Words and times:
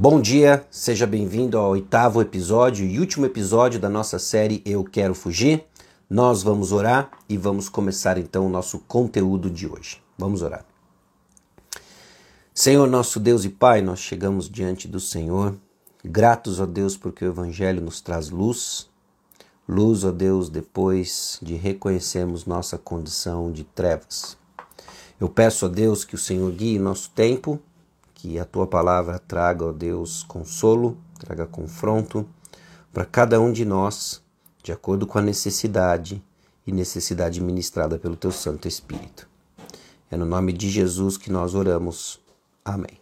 Bom 0.00 0.20
dia, 0.20 0.64
seja 0.70 1.08
bem-vindo 1.08 1.58
ao 1.58 1.70
oitavo 1.70 2.22
episódio 2.22 2.86
e 2.86 3.00
último 3.00 3.26
episódio 3.26 3.80
da 3.80 3.88
nossa 3.88 4.16
série 4.16 4.62
Eu 4.64 4.84
Quero 4.84 5.12
Fugir. 5.12 5.64
Nós 6.08 6.40
vamos 6.40 6.70
orar 6.70 7.10
e 7.28 7.36
vamos 7.36 7.68
começar 7.68 8.16
então 8.16 8.46
o 8.46 8.48
nosso 8.48 8.78
conteúdo 8.78 9.50
de 9.50 9.66
hoje. 9.66 10.00
Vamos 10.16 10.40
orar. 10.40 10.64
Senhor, 12.54 12.86
nosso 12.86 13.18
Deus 13.18 13.44
e 13.44 13.48
Pai, 13.48 13.82
nós 13.82 13.98
chegamos 13.98 14.48
diante 14.48 14.86
do 14.86 15.00
Senhor, 15.00 15.56
gratos 16.04 16.60
a 16.60 16.64
Deus 16.64 16.96
porque 16.96 17.24
o 17.24 17.28
Evangelho 17.32 17.82
nos 17.82 18.00
traz 18.00 18.30
luz, 18.30 18.88
luz, 19.68 20.04
ó 20.04 20.12
Deus, 20.12 20.48
depois 20.48 21.40
de 21.42 21.56
reconhecermos 21.56 22.46
nossa 22.46 22.78
condição 22.78 23.50
de 23.50 23.64
trevas. 23.64 24.38
Eu 25.20 25.28
peço 25.28 25.66
a 25.66 25.68
Deus 25.68 26.04
que 26.04 26.14
o 26.14 26.18
Senhor 26.18 26.52
guie 26.52 26.78
nosso 26.78 27.10
tempo, 27.10 27.60
que 28.18 28.36
a 28.36 28.44
tua 28.44 28.66
palavra 28.66 29.16
traga, 29.18 29.64
ó 29.64 29.72
Deus, 29.72 30.24
consolo, 30.24 30.98
traga 31.20 31.46
confronto 31.46 32.28
para 32.92 33.04
cada 33.04 33.40
um 33.40 33.52
de 33.52 33.64
nós 33.64 34.20
de 34.60 34.72
acordo 34.72 35.06
com 35.06 35.18
a 35.18 35.22
necessidade 35.22 36.22
e 36.66 36.72
necessidade 36.72 37.40
ministrada 37.40 37.96
pelo 37.96 38.16
teu 38.16 38.32
Santo 38.32 38.66
Espírito. 38.66 39.28
É 40.10 40.16
no 40.16 40.26
nome 40.26 40.52
de 40.52 40.68
Jesus 40.68 41.16
que 41.16 41.30
nós 41.30 41.54
oramos. 41.54 42.20
Amém. 42.64 43.00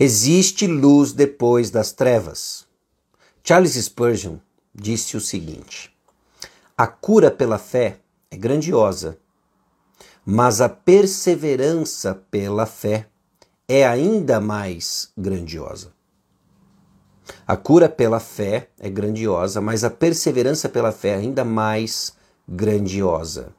Existe 0.00 0.66
luz 0.66 1.12
depois 1.12 1.70
das 1.70 1.92
trevas. 1.92 2.66
Charles 3.44 3.74
Spurgeon 3.74 4.38
disse 4.74 5.14
o 5.14 5.20
seguinte: 5.20 5.94
A 6.76 6.86
cura 6.86 7.30
pela 7.30 7.58
fé 7.58 8.00
é 8.30 8.36
grandiosa, 8.36 9.18
mas 10.24 10.62
a 10.62 10.70
perseverança 10.70 12.14
pela 12.30 12.64
fé 12.64 13.08
é 13.68 13.84
ainda 13.84 14.40
mais 14.40 15.10
grandiosa. 15.16 15.92
A 17.44 17.56
cura 17.56 17.88
pela 17.88 18.20
fé 18.20 18.68
é 18.78 18.88
grandiosa, 18.88 19.60
mas 19.60 19.82
a 19.82 19.90
perseverança 19.90 20.68
pela 20.68 20.92
fé 20.92 21.10
é 21.10 21.14
ainda 21.16 21.44
mais 21.44 22.12
grandiosa. 22.48 23.52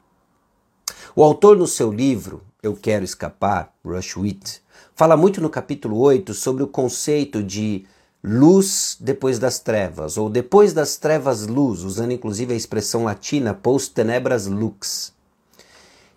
O 1.13 1.23
autor, 1.23 1.57
no 1.57 1.67
seu 1.67 1.91
livro 1.91 2.41
Eu 2.63 2.73
Quero 2.73 3.03
Escapar, 3.03 3.73
Rushwit, 3.83 4.61
fala 4.95 5.17
muito 5.17 5.41
no 5.41 5.49
capítulo 5.49 5.97
8 5.99 6.33
sobre 6.33 6.63
o 6.63 6.67
conceito 6.67 7.43
de 7.43 7.85
luz 8.23 8.95
depois 9.01 9.37
das 9.37 9.59
trevas, 9.59 10.17
ou 10.17 10.29
depois 10.29 10.71
das 10.71 10.95
trevas 10.95 11.45
luz, 11.47 11.83
usando 11.83 12.13
inclusive 12.13 12.53
a 12.53 12.57
expressão 12.57 13.03
latina 13.03 13.53
post 13.53 13.93
tenebras 13.93 14.47
lux. 14.47 15.16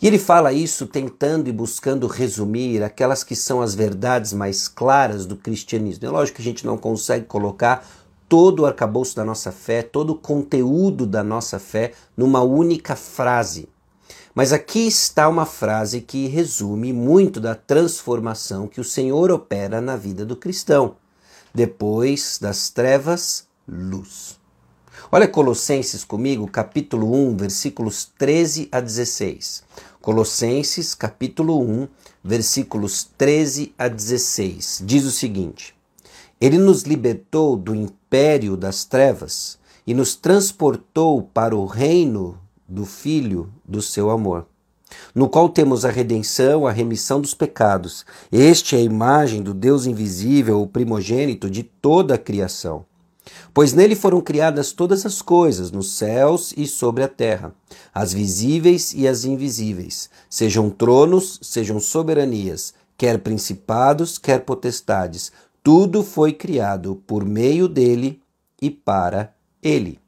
E 0.03 0.07
ele 0.07 0.19
fala 0.19 0.51
isso 0.51 0.87
tentando 0.87 1.49
e 1.49 1.53
buscando 1.53 2.07
resumir 2.07 2.83
aquelas 2.83 3.23
que 3.23 3.37
são 3.37 3.61
as 3.61 3.75
verdades 3.75 4.33
mais 4.33 4.67
claras 4.67 5.27
do 5.27 5.37
cristianismo. 5.37 6.07
É 6.07 6.11
lógico 6.11 6.37
que 6.37 6.43
a 6.43 6.45
gente 6.45 6.65
não 6.65 6.79
consegue 6.79 7.27
colocar 7.27 7.87
todo 8.27 8.61
o 8.61 8.67
arcabouço 8.67 9.15
da 9.15 9.27
nossa 9.27 9.53
fé, 9.53 9.83
todo 9.83 10.11
o 10.11 10.19
conteúdo 10.19 11.07
da 11.07 11.23
nossa 11.23 11.59
fé 11.59 11.93
numa 12.17 12.41
única 12.41 12.97
frase. 12.97 13.69
Mas 14.35 14.55
aqui 14.55 14.87
está 14.87 15.29
uma 15.29 15.45
frase 15.45 16.01
que 16.01 16.29
resume 16.29 16.95
muito 16.95 17.39
da 17.39 17.55
transformação 17.55 18.69
que 18.69 18.81
o 18.81 18.85
Senhor 18.85 19.31
opera 19.31 19.83
na 19.83 19.97
vida 19.97 20.25
do 20.25 20.35
cristão. 20.35 20.97
Depois 21.53 22.39
das 22.41 22.71
trevas, 22.71 23.47
luz. 23.69 24.41
Olha 25.11 25.27
Colossenses 25.27 26.05
comigo, 26.05 26.47
capítulo 26.47 27.13
1, 27.13 27.37
versículos 27.37 28.09
13 28.17 28.69
a 28.71 28.79
16. 28.79 29.65
Colossenses, 30.03 30.95
capítulo 30.95 31.61
1, 31.61 31.87
versículos 32.25 33.07
13 33.19 33.75
a 33.77 33.87
16. 33.87 34.83
Diz 34.83 35.05
o 35.05 35.11
seguinte: 35.11 35.75
Ele 36.41 36.57
nos 36.57 36.85
libertou 36.85 37.55
do 37.55 37.75
império 37.75 38.57
das 38.57 38.87
trevas 38.87 39.59
e 39.87 39.93
nos 39.93 40.15
transportou 40.15 41.23
para 41.23 41.55
o 41.55 41.67
reino 41.67 42.39
do 42.67 42.87
Filho 42.87 43.53
do 43.63 43.83
seu 43.83 44.09
amor, 44.09 44.47
no 45.15 45.29
qual 45.29 45.51
temos 45.51 45.85
a 45.85 45.91
redenção, 45.91 46.67
a 46.67 46.73
remissão 46.73 47.21
dos 47.21 47.35
pecados. 47.35 48.07
Este 48.33 48.77
é 48.77 48.79
a 48.79 48.83
imagem 48.83 49.43
do 49.43 49.53
Deus 49.53 49.85
invisível, 49.85 50.63
o 50.63 50.67
primogênito 50.67 51.51
de 51.51 51.63
toda 51.63 52.15
a 52.15 52.19
criação. 52.19 52.87
Pois 53.53 53.73
nele 53.73 53.95
foram 53.95 54.21
criadas 54.21 54.73
todas 54.73 55.05
as 55.05 55.21
coisas, 55.21 55.71
nos 55.71 55.93
céus 55.93 56.55
e 56.57 56.67
sobre 56.67 57.03
a 57.03 57.09
terra, 57.09 57.55
as 57.93 58.13
visíveis 58.13 58.93
e 58.95 59.09
as 59.09 59.25
invisíveis, 59.25 60.09
sejam 60.29 60.71
tronos, 60.71 61.39
sejam 61.43 61.81
soberanias, 61.81 62.75
quer 62.97 63.19
principados, 63.19 64.19
quer 64.19 64.41
potestades, 64.41 65.33
tudo 65.63 66.03
foi 66.03 66.33
criado 66.33 67.03
por 67.07 67.25
meio 67.25 67.69
dele 67.69 68.21
e 68.61 68.71
para 68.71 69.35
ele. 69.63 69.99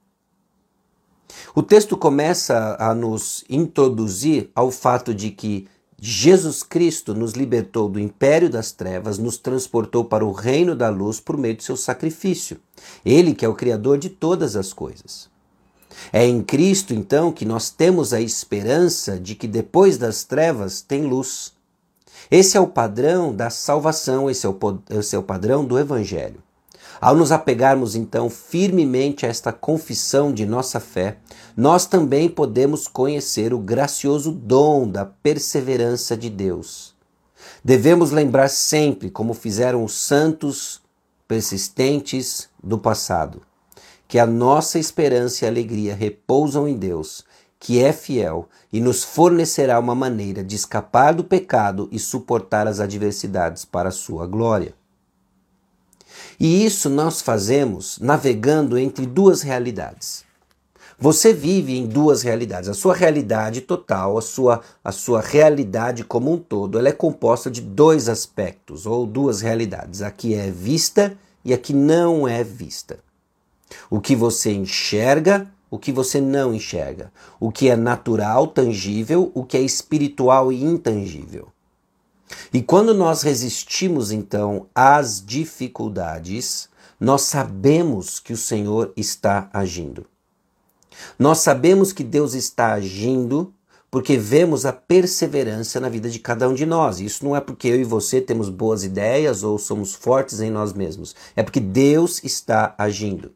O 1.55 1.63
texto 1.63 1.97
começa 1.97 2.77
a 2.79 2.95
nos 2.95 3.45
introduzir 3.49 4.51
ao 4.55 4.71
fato 4.71 5.15
de 5.15 5.31
que 5.31 5.67
Jesus 6.01 6.63
Cristo 6.63 7.15
nos 7.15 7.33
libertou 7.33 7.89
do 7.89 8.01
império 8.01 8.51
das 8.51 8.73
trevas, 8.73 9.19
nos 9.19 9.37
transportou 9.37 10.05
para 10.05 10.25
o 10.25 10.33
reino 10.33 10.75
da 10.75 10.89
luz 10.89 11.21
por 11.21 11.37
meio 11.37 11.57
do 11.57 11.63
seu 11.63 11.77
sacrifício. 11.77 12.59
Ele 13.05 13.35
que 13.35 13.45
é 13.45 13.49
o 13.49 13.55
Criador 13.55 13.99
de 13.99 14.09
todas 14.09 14.57
as 14.57 14.73
coisas. 14.73 15.31
É 16.13 16.27
em 16.27 16.43
Cristo, 16.43 16.95
então, 16.95 17.31
que 17.31 17.45
nós 17.45 17.71
temos 17.71 18.13
a 18.13 18.21
esperança 18.21 19.19
de 19.19 19.35
que 19.35 19.47
depois 19.47 19.99
das 19.99 20.25
trevas 20.25 20.81
tem 20.81 21.03
luz. 21.03 21.53
Esse 22.31 22.57
é 22.57 22.61
o 22.61 22.67
padrão 22.67 23.35
da 23.35 23.51
salvação, 23.51 24.31
esse 24.31 24.47
é 24.47 24.49
o, 24.49 24.59
esse 24.91 25.15
é 25.15 25.19
o 25.19 25.23
padrão 25.23 25.65
do 25.65 25.79
Evangelho. 25.79 26.43
Ao 27.01 27.17
nos 27.17 27.33
apegarmos 27.33 27.97
então 27.97 28.31
firmemente 28.31 29.27
a 29.27 29.29
esta 29.29 29.53
confissão 29.53 30.33
de 30.33 30.47
nossa 30.47 30.79
fé, 30.79 31.19
nós 31.57 31.85
também 31.85 32.29
podemos 32.29 32.87
conhecer 32.87 33.53
o 33.53 33.59
gracioso 33.59 34.31
dom 34.31 34.89
da 34.89 35.05
perseverança 35.05 36.17
de 36.17 36.31
Deus. 36.31 36.95
Devemos 37.65 38.13
lembrar 38.13 38.49
sempre 38.49 39.11
como 39.11 39.35
fizeram 39.35 39.85
os 39.85 39.95
santos 39.95 40.81
persistentes 41.27 42.49
do 42.63 42.79
passado, 42.79 43.43
que 44.07 44.19
a 44.19 44.27
nossa 44.27 44.79
esperança 44.79 45.45
e 45.45 45.49
alegria 45.49 45.95
repousam 45.95 46.69
em 46.69 46.77
Deus, 46.77 47.25
que 47.59 47.83
é 47.83 47.93
fiel 47.93 48.49
e 48.73 48.81
nos 48.81 49.05
fornecerá 49.05 49.79
uma 49.79 49.95
maneira 49.95 50.43
de 50.43 50.57
escapar 50.57 51.15
do 51.15 51.25
pecado 51.25 51.89
e 51.93 51.99
suportar 51.99 52.67
as 52.67 52.81
adversidades 52.81 53.65
para 53.65 53.89
a 53.89 53.93
sua 53.93 54.27
glória. 54.27 54.75
E 56.39 56.65
isso 56.65 56.91
nós 56.91 57.21
fazemos 57.21 57.99
navegando 58.01 58.77
entre 58.77 59.07
duas 59.07 59.43
realidades. 59.43 60.25
Você 60.99 61.33
vive 61.33 61.77
em 61.77 61.87
duas 61.87 62.23
realidades. 62.23 62.69
A 62.69 62.75
sua 62.75 62.95
realidade 62.95 63.61
total, 63.61 64.19
a 64.19 64.23
sua, 64.23 64.61
a 64.85 64.93
sua 64.93 65.21
realidade 65.21 66.05
como 66.05 66.33
um 66.33 66.39
todo, 66.39 66.79
ela 66.79 66.89
é 66.89 66.93
composta 66.93 67.51
de 67.51 67.61
dois 67.61 68.09
aspectos, 68.09 68.87
ou 68.87 69.07
duas 69.07 69.41
realidades. 69.41 70.03
A 70.03 70.11
que 70.11 70.35
é 70.35 70.51
vista 70.51 71.17
e 71.45 71.53
a 71.53 71.59
que 71.59 71.73
não 71.73 72.27
é 72.27 72.43
vista. 72.45 72.99
O 73.91 74.01
que 74.01 74.15
você 74.15 74.53
enxerga, 74.53 75.51
o 75.71 75.79
que 75.79 75.93
você 75.93 76.21
não 76.21 76.55
enxerga. 76.55 77.13
O 77.41 77.51
que 77.51 77.69
é 77.69 77.77
natural, 77.77 78.47
tangível, 78.47 79.31
o 79.35 79.45
que 79.45 79.57
é 79.57 79.61
espiritual 79.61 80.53
e 80.53 80.63
intangível. 80.63 81.49
E 82.53 82.63
quando 82.63 82.95
nós 82.95 83.23
resistimos 83.23 84.13
então 84.13 84.67
às 84.75 85.25
dificuldades, 85.25 86.69
nós 87.01 87.23
sabemos 87.23 88.19
que 88.19 88.33
o 88.33 88.37
Senhor 88.37 88.93
está 88.97 89.49
agindo. 89.53 90.07
Nós 91.19 91.39
sabemos 91.39 91.93
que 91.93 92.05
Deus 92.05 92.35
está 92.35 92.75
agindo 92.75 93.53
porque 93.93 94.17
vemos 94.17 94.65
a 94.65 94.73
perseverança 94.73 95.79
na 95.79 95.91
vida 95.91 96.09
de 96.09 96.19
cada 96.19 96.49
um 96.49 96.55
de 96.55 96.65
nós. 96.65 96.99
Isso 96.99 97.23
não 97.23 97.37
é 97.37 97.43
porque 97.43 97.69
eu 97.69 97.79
e 97.79 97.85
você 97.85 98.23
temos 98.23 98.49
boas 98.49 98.85
ideias 98.85 99.43
ou 99.43 99.59
somos 99.59 99.95
fortes 99.95 100.41
em 100.41 100.51
nós 100.51 100.73
mesmos. 100.73 101.15
É 101.37 101.43
porque 101.43 101.61
Deus 101.61 102.25
está 102.25 102.75
agindo. 102.79 103.33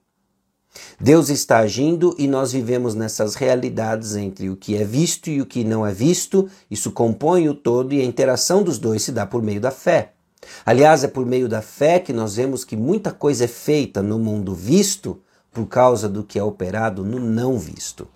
Deus 0.99 1.29
está 1.29 1.59
agindo 1.59 2.17
e 2.19 2.27
nós 2.27 2.53
vivemos 2.53 2.95
nessas 2.95 3.35
realidades 3.35 4.17
entre 4.17 4.49
o 4.49 4.57
que 4.57 4.79
é 4.79 4.83
visto 4.83 5.29
e 5.29 5.43
o 5.43 5.47
que 5.47 5.63
não 5.63 5.87
é 5.87 5.93
visto. 5.93 6.49
Isso 6.71 6.91
compõe 6.91 7.51
o 7.51 7.55
todo 7.55 7.93
e 7.93 8.01
a 8.01 8.05
interação 8.05 8.63
dos 8.63 8.79
dois 8.79 9.03
se 9.03 9.13
dá 9.13 9.27
por 9.27 9.43
meio 9.43 9.61
da 9.61 9.71
fé. 9.71 10.15
Aliás, 10.65 11.05
é 11.05 11.09
por 11.09 11.27
meio 11.27 11.51
da 11.51 11.61
fé 11.61 11.99
que 11.99 12.15
nós 12.15 12.37
vemos 12.37 12.65
que 12.65 12.77
muita 12.77 13.13
coisa 13.13 13.45
é 13.45 13.49
feita 13.49 14.03
no 14.03 14.19
mundo 14.19 14.55
visto 14.55 15.21
por 15.53 15.67
causa 15.67 16.09
do 16.09 16.25
que 16.25 16.39
é 16.39 16.43
operado 16.43 17.05
no 17.05 17.21
não 17.21 17.59
visto. 17.59 18.09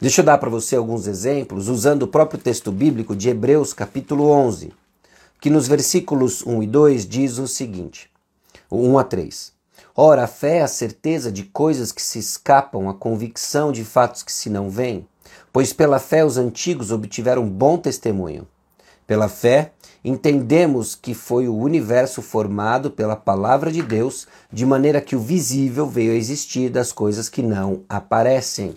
Deixa 0.00 0.20
eu 0.20 0.24
dar 0.24 0.38
para 0.38 0.48
você 0.48 0.76
alguns 0.76 1.08
exemplos 1.08 1.66
usando 1.66 2.04
o 2.04 2.08
próprio 2.08 2.40
texto 2.40 2.70
bíblico 2.70 3.16
de 3.16 3.30
Hebreus, 3.30 3.72
capítulo 3.72 4.30
11, 4.30 4.72
que 5.40 5.50
nos 5.50 5.66
versículos 5.66 6.40
1 6.46 6.62
e 6.62 6.66
2 6.68 7.04
diz 7.04 7.38
o 7.38 7.48
seguinte: 7.48 8.08
1 8.70 8.96
a 8.96 9.02
3. 9.02 9.52
Ora, 9.96 10.22
a 10.22 10.28
fé 10.28 10.58
é 10.58 10.62
a 10.62 10.68
certeza 10.68 11.32
de 11.32 11.42
coisas 11.42 11.90
que 11.90 12.00
se 12.00 12.20
escapam, 12.20 12.88
a 12.88 12.94
convicção 12.94 13.72
de 13.72 13.84
fatos 13.84 14.22
que 14.22 14.30
se 14.30 14.48
não 14.48 14.70
veem, 14.70 15.04
pois 15.52 15.72
pela 15.72 15.98
fé 15.98 16.24
os 16.24 16.36
antigos 16.36 16.92
obtiveram 16.92 17.48
bom 17.48 17.76
testemunho. 17.76 18.46
Pela 19.04 19.28
fé, 19.28 19.72
entendemos 20.04 20.94
que 20.94 21.12
foi 21.12 21.48
o 21.48 21.56
universo 21.56 22.22
formado 22.22 22.88
pela 22.88 23.16
palavra 23.16 23.72
de 23.72 23.82
Deus, 23.82 24.28
de 24.52 24.64
maneira 24.64 25.00
que 25.00 25.16
o 25.16 25.20
visível 25.20 25.88
veio 25.88 26.12
a 26.12 26.16
existir 26.16 26.70
das 26.70 26.92
coisas 26.92 27.28
que 27.28 27.42
não 27.42 27.82
aparecem. 27.88 28.76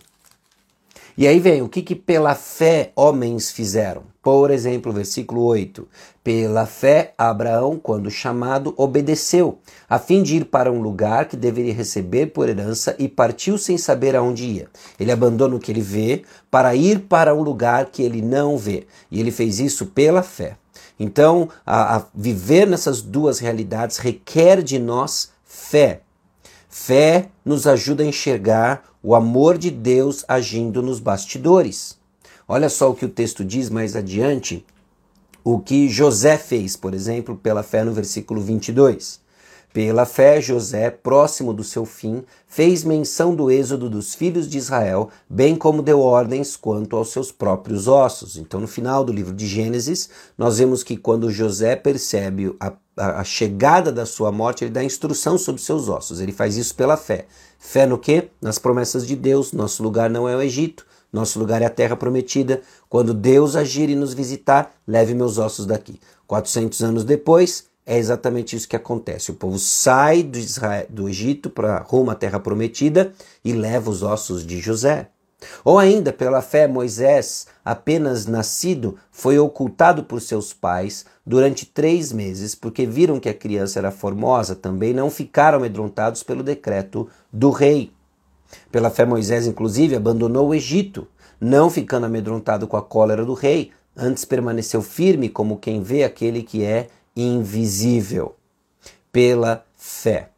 E 1.18 1.28
aí 1.28 1.40
vem 1.40 1.62
o 1.62 1.70
que, 1.70 1.82
que 1.82 1.96
pela 1.96 2.36
fé 2.36 2.92
homens 2.96 3.52
fizeram. 3.52 4.04
Por 4.22 4.52
exemplo, 4.52 4.94
versículo 4.94 5.44
8: 5.44 5.88
Pela 6.24 6.66
fé, 6.66 7.14
Abraão, 7.18 7.80
quando 7.82 8.10
chamado, 8.12 8.74
obedeceu, 8.78 9.58
a 9.90 9.98
fim 9.98 10.22
de 10.22 10.38
ir 10.38 10.46
para 10.46 10.72
um 10.72 10.82
lugar 10.82 11.26
que 11.26 11.36
deveria 11.36 11.74
receber 11.74 12.28
por 12.28 12.48
herança 12.48 12.96
e 13.00 13.08
partiu 13.08 13.58
sem 13.58 13.78
saber 13.78 14.16
aonde 14.16 14.46
ia. 14.46 14.68
Ele 15.00 15.12
abandona 15.12 15.56
o 15.56 15.60
que 15.60 15.72
ele 15.72 15.82
vê 15.82 16.24
para 16.52 16.76
ir 16.76 17.00
para 17.02 17.34
um 17.34 17.42
lugar 17.42 17.88
que 17.88 18.04
ele 18.04 18.22
não 18.22 18.58
vê. 18.58 18.86
E 19.10 19.20
ele 19.20 19.32
fez 19.32 19.60
isso 19.60 19.88
pela 19.88 20.22
fé. 20.22 20.56
Então, 21.00 21.50
a, 21.66 21.98
a 21.98 22.06
viver 22.14 22.68
nessas 22.68 23.02
duas 23.02 23.40
realidades 23.40 23.98
requer 23.98 24.62
de 24.62 24.78
nós 24.78 25.32
fé. 25.44 26.02
Fé 26.74 27.28
nos 27.44 27.68
ajuda 27.68 28.02
a 28.02 28.06
enxergar 28.06 28.86
o 29.04 29.14
amor 29.14 29.58
de 29.58 29.70
Deus 29.70 30.24
agindo 30.26 30.82
nos 30.82 31.02
bastidores. 31.02 31.98
Olha 32.48 32.70
só 32.70 32.90
o 32.90 32.96
que 32.96 33.06
o 33.06 33.10
texto 33.10 33.44
diz 33.44 33.70
mais 33.70 33.94
adiante, 33.94 34.66
o 35.44 35.60
que 35.60 35.90
José 35.90 36.38
fez, 36.38 36.78
por 36.78 36.94
exemplo, 36.94 37.36
pela 37.36 37.62
fé 37.62 37.84
no 37.84 37.92
versículo 37.92 38.40
22. 38.40 39.20
Pela 39.74 40.06
fé, 40.06 40.42
José, 40.42 40.90
próximo 40.90 41.54
do 41.54 41.64
seu 41.64 41.86
fim, 41.86 42.24
fez 42.48 42.86
menção 42.86 43.36
do 43.36 43.52
êxodo 43.52 43.90
dos 43.90 44.16
filhos 44.16 44.48
de 44.50 44.58
Israel, 44.58 45.10
bem 45.30 45.58
como 45.58 45.82
deu 45.82 46.00
ordens 46.00 46.56
quanto 46.56 46.96
aos 46.96 47.12
seus 47.12 47.34
próprios 47.34 47.88
ossos. 47.88 48.38
Então, 48.38 48.62
no 48.62 48.68
final 48.68 49.04
do 49.04 49.12
livro 49.12 49.34
de 49.34 49.46
Gênesis, 49.46 50.10
nós 50.38 50.58
vemos 50.58 50.84
que 50.84 50.96
quando 50.96 51.32
José 51.32 51.76
percebe 51.76 52.56
a, 52.60 52.74
a, 52.96 53.24
chegada 53.24 53.92
da 53.92 54.06
sua 54.06 54.32
morte, 54.32 54.64
ele 54.64 54.72
dá 54.72 54.84
instrução 54.84 55.38
sobre 55.38 55.62
seus 55.62 55.90
ossos. 55.90 56.20
Ele 56.20 56.32
faz 56.32 56.58
isso 56.58 56.76
pela 56.76 56.98
fé. 56.98 57.26
Fé 57.60 57.86
no 57.86 57.98
quê? 57.98 58.30
Nas 58.42 58.60
promessas 58.60 59.06
de 59.06 59.16
Deus. 59.16 59.54
Nosso 59.54 59.84
lugar 59.84 60.10
não 60.10 60.28
é 60.28 60.36
o 60.36 60.42
Egito, 60.42 60.86
nosso 61.12 61.40
lugar 61.40 61.62
é 61.62 61.66
a 61.66 61.70
terra 61.70 61.96
prometida. 61.96 62.62
Quando 62.90 63.14
Deus 63.14 63.56
agir 63.56 63.90
e 63.90 63.96
nos 63.96 64.14
visitar, 64.14 64.74
leve 64.88 65.14
meus 65.14 65.38
ossos 65.38 65.66
daqui. 65.66 66.00
400 66.28 66.82
anos 66.82 67.04
depois, 67.04 67.66
é 67.86 67.98
exatamente 67.98 68.56
isso 68.56 68.68
que 68.68 68.76
acontece. 68.76 69.32
O 69.32 69.36
povo 69.36 69.60
sai 69.60 70.24
do, 70.24 70.38
Israel, 70.38 70.86
do 70.90 71.10
Egito 71.10 71.50
para 71.50 71.80
rumo 71.80 72.12
à 72.12 72.16
terra 72.16 72.40
prometida 72.40 73.14
e 73.44 73.54
leva 73.54 73.90
os 73.90 74.04
ossos 74.04 74.46
de 74.46 74.60
José. 74.60 75.10
Ou 75.64 75.80
ainda, 75.80 76.14
pela 76.14 76.42
fé, 76.42 76.68
Moisés, 76.68 77.48
apenas 77.66 78.26
nascido, 78.26 78.98
foi 79.12 79.40
ocultado 79.40 80.04
por 80.04 80.22
seus 80.22 80.54
pais 80.54 81.06
durante 81.26 81.66
três 81.66 82.12
meses, 82.12 82.56
porque 82.56 82.86
viram 82.86 83.20
que 83.20 83.30
a 83.30 83.34
criança 83.34 83.80
era 83.80 83.92
formosa, 83.92 84.56
também 84.56 84.94
não 84.94 85.10
ficaram 85.10 85.58
amedrontados 85.58 86.24
pelo 86.24 86.44
decreto 86.44 87.08
do 87.32 87.50
rei. 87.50 87.92
Pela 88.72 88.90
fé, 88.90 89.06
Moisés, 89.06 89.48
inclusive, 89.48 89.96
abandonou 89.96 90.50
o 90.50 90.54
Egito, 90.54 91.08
não 91.40 91.70
ficando 91.70 92.06
amedrontado 92.06 92.68
com 92.68 92.78
a 92.78 92.82
cólera 92.82 93.26
do 93.26 93.34
rei, 93.34 93.72
antes 93.96 94.26
permaneceu 94.26 94.82
firme 94.82 95.30
como 95.30 95.58
quem 95.58 95.82
vê 95.82 96.04
aquele 96.04 96.44
que 96.44 96.64
é 96.64 96.88
invisível, 97.16 98.36
pela 99.12 99.66
fé. 99.76 100.30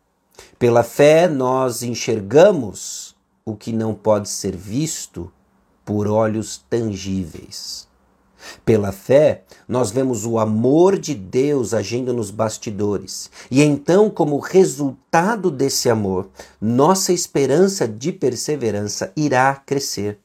Pela 0.58 0.84
fé, 0.84 1.28
nós 1.28 1.84
enxergamos 1.84 3.03
o 3.46 3.56
que 3.56 3.72
não 3.72 3.94
pode 3.94 4.30
ser 4.30 4.56
visto 4.56 5.32
por 5.84 6.08
olhos 6.08 6.64
tangíveis. 6.70 7.88
Pela 8.66 8.92
fé, 8.92 9.44
nós 9.68 9.92
vemos 9.92 10.26
o 10.26 10.38
amor 10.38 10.98
de 10.98 11.14
Deus 11.14 11.74
agindo 11.74 12.14
nos 12.14 12.30
bastidores. 12.30 13.30
E 13.50 13.62
então, 13.62 14.10
como 14.10 14.38
resultado 14.40 15.50
desse 15.50 15.90
amor, 15.90 16.30
nossa 16.60 17.14
esperança 17.14 17.88
de 17.88 18.12
perseverança 18.12 19.12
irá 19.16 19.56
crescer. 19.56 20.20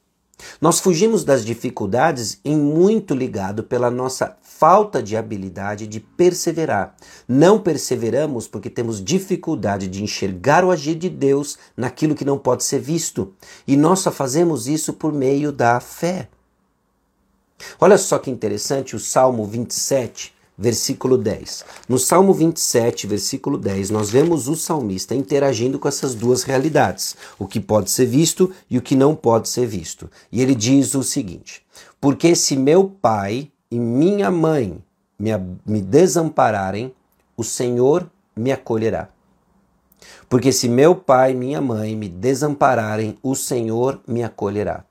Nós 0.61 0.79
fugimos 0.79 1.23
das 1.23 1.45
dificuldades 1.45 2.39
em 2.43 2.57
muito 2.57 3.13
ligado 3.13 3.63
pela 3.63 3.91
nossa 3.91 4.37
falta 4.59 5.01
de 5.01 5.15
habilidade 5.15 5.87
de 5.87 6.01
perseverar. 6.01 6.93
Não 7.25 7.57
perseveramos 7.57 8.45
porque 8.45 8.69
temos 8.69 9.01
dificuldade 9.01 9.87
de 9.87 10.03
enxergar 10.03 10.65
o 10.65 10.71
agir 10.71 10.95
de 10.95 11.07
Deus 11.07 11.57
naquilo 11.77 12.13
que 12.13 12.25
não 12.25 12.37
pode 12.37 12.65
ser 12.65 12.79
visto. 12.79 13.33
E 13.65 13.77
nós 13.77 13.99
só 13.99 14.11
fazemos 14.11 14.67
isso 14.67 14.91
por 14.91 15.13
meio 15.13 15.53
da 15.53 15.79
fé. 15.79 16.27
Olha 17.79 17.97
só 17.97 18.19
que 18.19 18.29
interessante 18.29 18.97
o 18.97 18.99
Salmo 18.99 19.45
27, 19.45 20.33
versículo 20.57 21.17
10. 21.17 21.63
No 21.87 21.97
Salmo 21.97 22.33
27, 22.33 23.07
versículo 23.07 23.57
10, 23.57 23.89
nós 23.89 24.09
vemos 24.09 24.49
o 24.49 24.57
salmista 24.57 25.15
interagindo 25.15 25.79
com 25.79 25.87
essas 25.87 26.13
duas 26.13 26.43
realidades, 26.43 27.15
o 27.37 27.47
que 27.47 27.61
pode 27.61 27.89
ser 27.91 28.07
visto 28.07 28.51
e 28.69 28.77
o 28.77 28.81
que 28.81 28.95
não 28.95 29.15
pode 29.15 29.47
ser 29.47 29.65
visto. 29.65 30.11
E 30.29 30.41
ele 30.41 30.53
diz 30.53 30.95
o 30.95 31.03
seguinte: 31.03 31.61
Porque 32.01 32.35
se 32.35 32.57
meu 32.57 32.83
pai 32.83 33.49
e 33.71 33.77
minha 33.77 34.31
mãe 34.31 34.83
me, 35.17 35.31
me 35.65 35.81
desampararem, 35.81 36.93
o 37.37 37.43
Senhor 37.43 38.09
me 38.35 38.51
acolherá. 38.51 39.09
Porque 40.27 40.51
se 40.51 40.67
meu 40.67 40.95
pai 40.95 41.31
e 41.31 41.35
minha 41.35 41.61
mãe 41.61 41.95
me 41.95 42.09
desampararem, 42.09 43.17
o 43.21 43.35
Senhor 43.35 43.99
me 44.07 44.23
acolherá. 44.23 44.83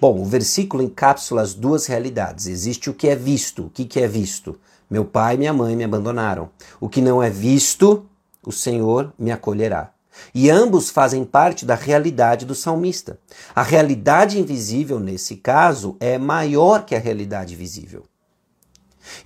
Bom, 0.00 0.20
o 0.20 0.24
versículo 0.24 0.82
encapsula 0.82 1.42
as 1.42 1.54
duas 1.54 1.86
realidades. 1.86 2.46
Existe 2.46 2.90
o 2.90 2.94
que 2.94 3.08
é 3.08 3.14
visto. 3.14 3.66
O 3.66 3.70
que, 3.70 3.84
que 3.84 4.00
é 4.00 4.08
visto? 4.08 4.58
Meu 4.90 5.04
pai 5.04 5.34
e 5.34 5.38
minha 5.38 5.52
mãe 5.52 5.76
me 5.76 5.84
abandonaram. 5.84 6.50
O 6.80 6.88
que 6.88 7.00
não 7.00 7.22
é 7.22 7.30
visto, 7.30 8.04
o 8.44 8.50
Senhor 8.50 9.12
me 9.18 9.30
acolherá. 9.30 9.92
E 10.34 10.50
ambos 10.50 10.90
fazem 10.90 11.24
parte 11.24 11.64
da 11.64 11.74
realidade 11.74 12.44
do 12.46 12.54
salmista. 12.54 13.18
A 13.54 13.62
realidade 13.62 14.38
invisível, 14.38 15.00
nesse 15.00 15.36
caso, 15.36 15.96
é 16.00 16.18
maior 16.18 16.84
que 16.84 16.94
a 16.94 16.98
realidade 16.98 17.56
visível. 17.56 18.04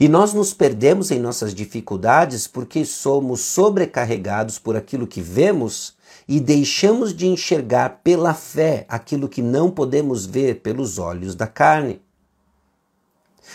E 0.01 0.09
nós 0.09 0.33
nos 0.33 0.55
perdemos 0.55 1.11
em 1.11 1.19
nossas 1.19 1.55
dificuldades 1.55 2.47
porque 2.47 2.85
somos 2.85 3.41
sobrecarregados 3.41 4.59
por 4.59 4.77
aquilo 4.77 5.07
que 5.07 5.21
vemos 5.21 5.95
e 6.27 6.41
deixamos 6.41 7.15
de 7.15 7.27
enxergar 7.27 8.01
pela 8.03 8.35
fé 8.35 8.85
aquilo 8.89 9.29
que 9.29 9.43
não 9.43 9.71
podemos 9.71 10.27
ver 10.27 10.61
pelos 10.61 10.99
olhos 10.99 11.35
da 11.35 11.47
carne. 11.47 12.01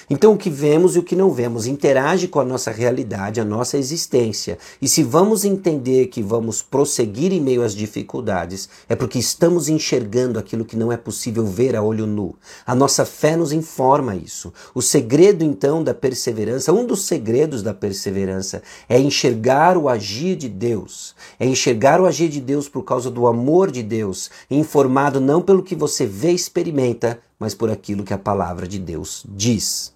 Então, 0.09 0.33
o 0.33 0.37
que 0.37 0.49
vemos 0.49 0.95
e 0.95 0.99
o 0.99 1.03
que 1.03 1.15
não 1.15 1.31
vemos 1.31 1.67
interage 1.67 2.27
com 2.27 2.39
a 2.39 2.45
nossa 2.45 2.71
realidade, 2.71 3.39
a 3.39 3.45
nossa 3.45 3.77
existência. 3.77 4.57
E 4.81 4.87
se 4.87 5.03
vamos 5.03 5.45
entender 5.45 6.07
que 6.07 6.21
vamos 6.21 6.61
prosseguir 6.61 7.31
em 7.31 7.39
meio 7.39 7.63
às 7.63 7.75
dificuldades, 7.75 8.69
é 8.89 8.95
porque 8.95 9.19
estamos 9.19 9.69
enxergando 9.69 10.39
aquilo 10.39 10.65
que 10.65 10.75
não 10.75 10.91
é 10.91 10.97
possível 10.97 11.45
ver 11.45 11.75
a 11.75 11.81
olho 11.81 12.05
nu. 12.05 12.35
A 12.65 12.75
nossa 12.75 13.05
fé 13.05 13.35
nos 13.35 13.51
informa 13.51 14.15
isso. 14.15 14.53
O 14.73 14.81
segredo, 14.81 15.43
então, 15.43 15.83
da 15.83 15.93
perseverança, 15.93 16.73
um 16.73 16.85
dos 16.85 17.05
segredos 17.05 17.63
da 17.63 17.73
perseverança, 17.73 18.61
é 18.87 18.99
enxergar 18.99 19.77
o 19.77 19.87
agir 19.87 20.35
de 20.35 20.49
Deus. 20.49 21.15
É 21.39 21.45
enxergar 21.45 22.01
o 22.01 22.05
agir 22.05 22.29
de 22.29 22.41
Deus 22.41 22.67
por 22.67 22.83
causa 22.83 23.09
do 23.09 23.27
amor 23.27 23.71
de 23.71 23.83
Deus, 23.83 24.29
informado 24.49 25.19
não 25.19 25.41
pelo 25.41 25.63
que 25.63 25.75
você 25.75 26.05
vê 26.05 26.31
e 26.31 26.35
experimenta, 26.35 27.19
mas 27.41 27.55
por 27.55 27.71
aquilo 27.71 28.03
que 28.03 28.13
a 28.13 28.19
palavra 28.19 28.67
de 28.67 28.77
Deus 28.77 29.25
diz. 29.27 29.91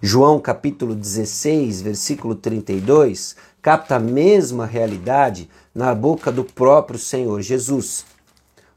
João 0.00 0.38
capítulo 0.38 0.94
16, 0.94 1.82
versículo 1.82 2.36
32, 2.36 3.34
capta 3.60 3.96
a 3.96 3.98
mesma 3.98 4.64
realidade 4.64 5.50
na 5.74 5.92
boca 5.92 6.30
do 6.30 6.44
próprio 6.44 7.00
Senhor 7.00 7.42
Jesus. 7.42 8.04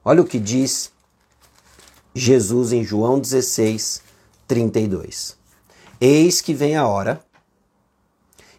Olha 0.03 0.24
o 0.24 0.25
que 0.25 0.39
diz 0.39 0.91
Jesus 2.15 2.74
em 2.74 2.83
João 2.83 3.19
16, 3.19 4.01
32. 4.48 5.38
Eis 6.01 6.41
que 6.41 6.55
vem 6.55 6.75
a 6.75 6.88
hora, 6.88 7.24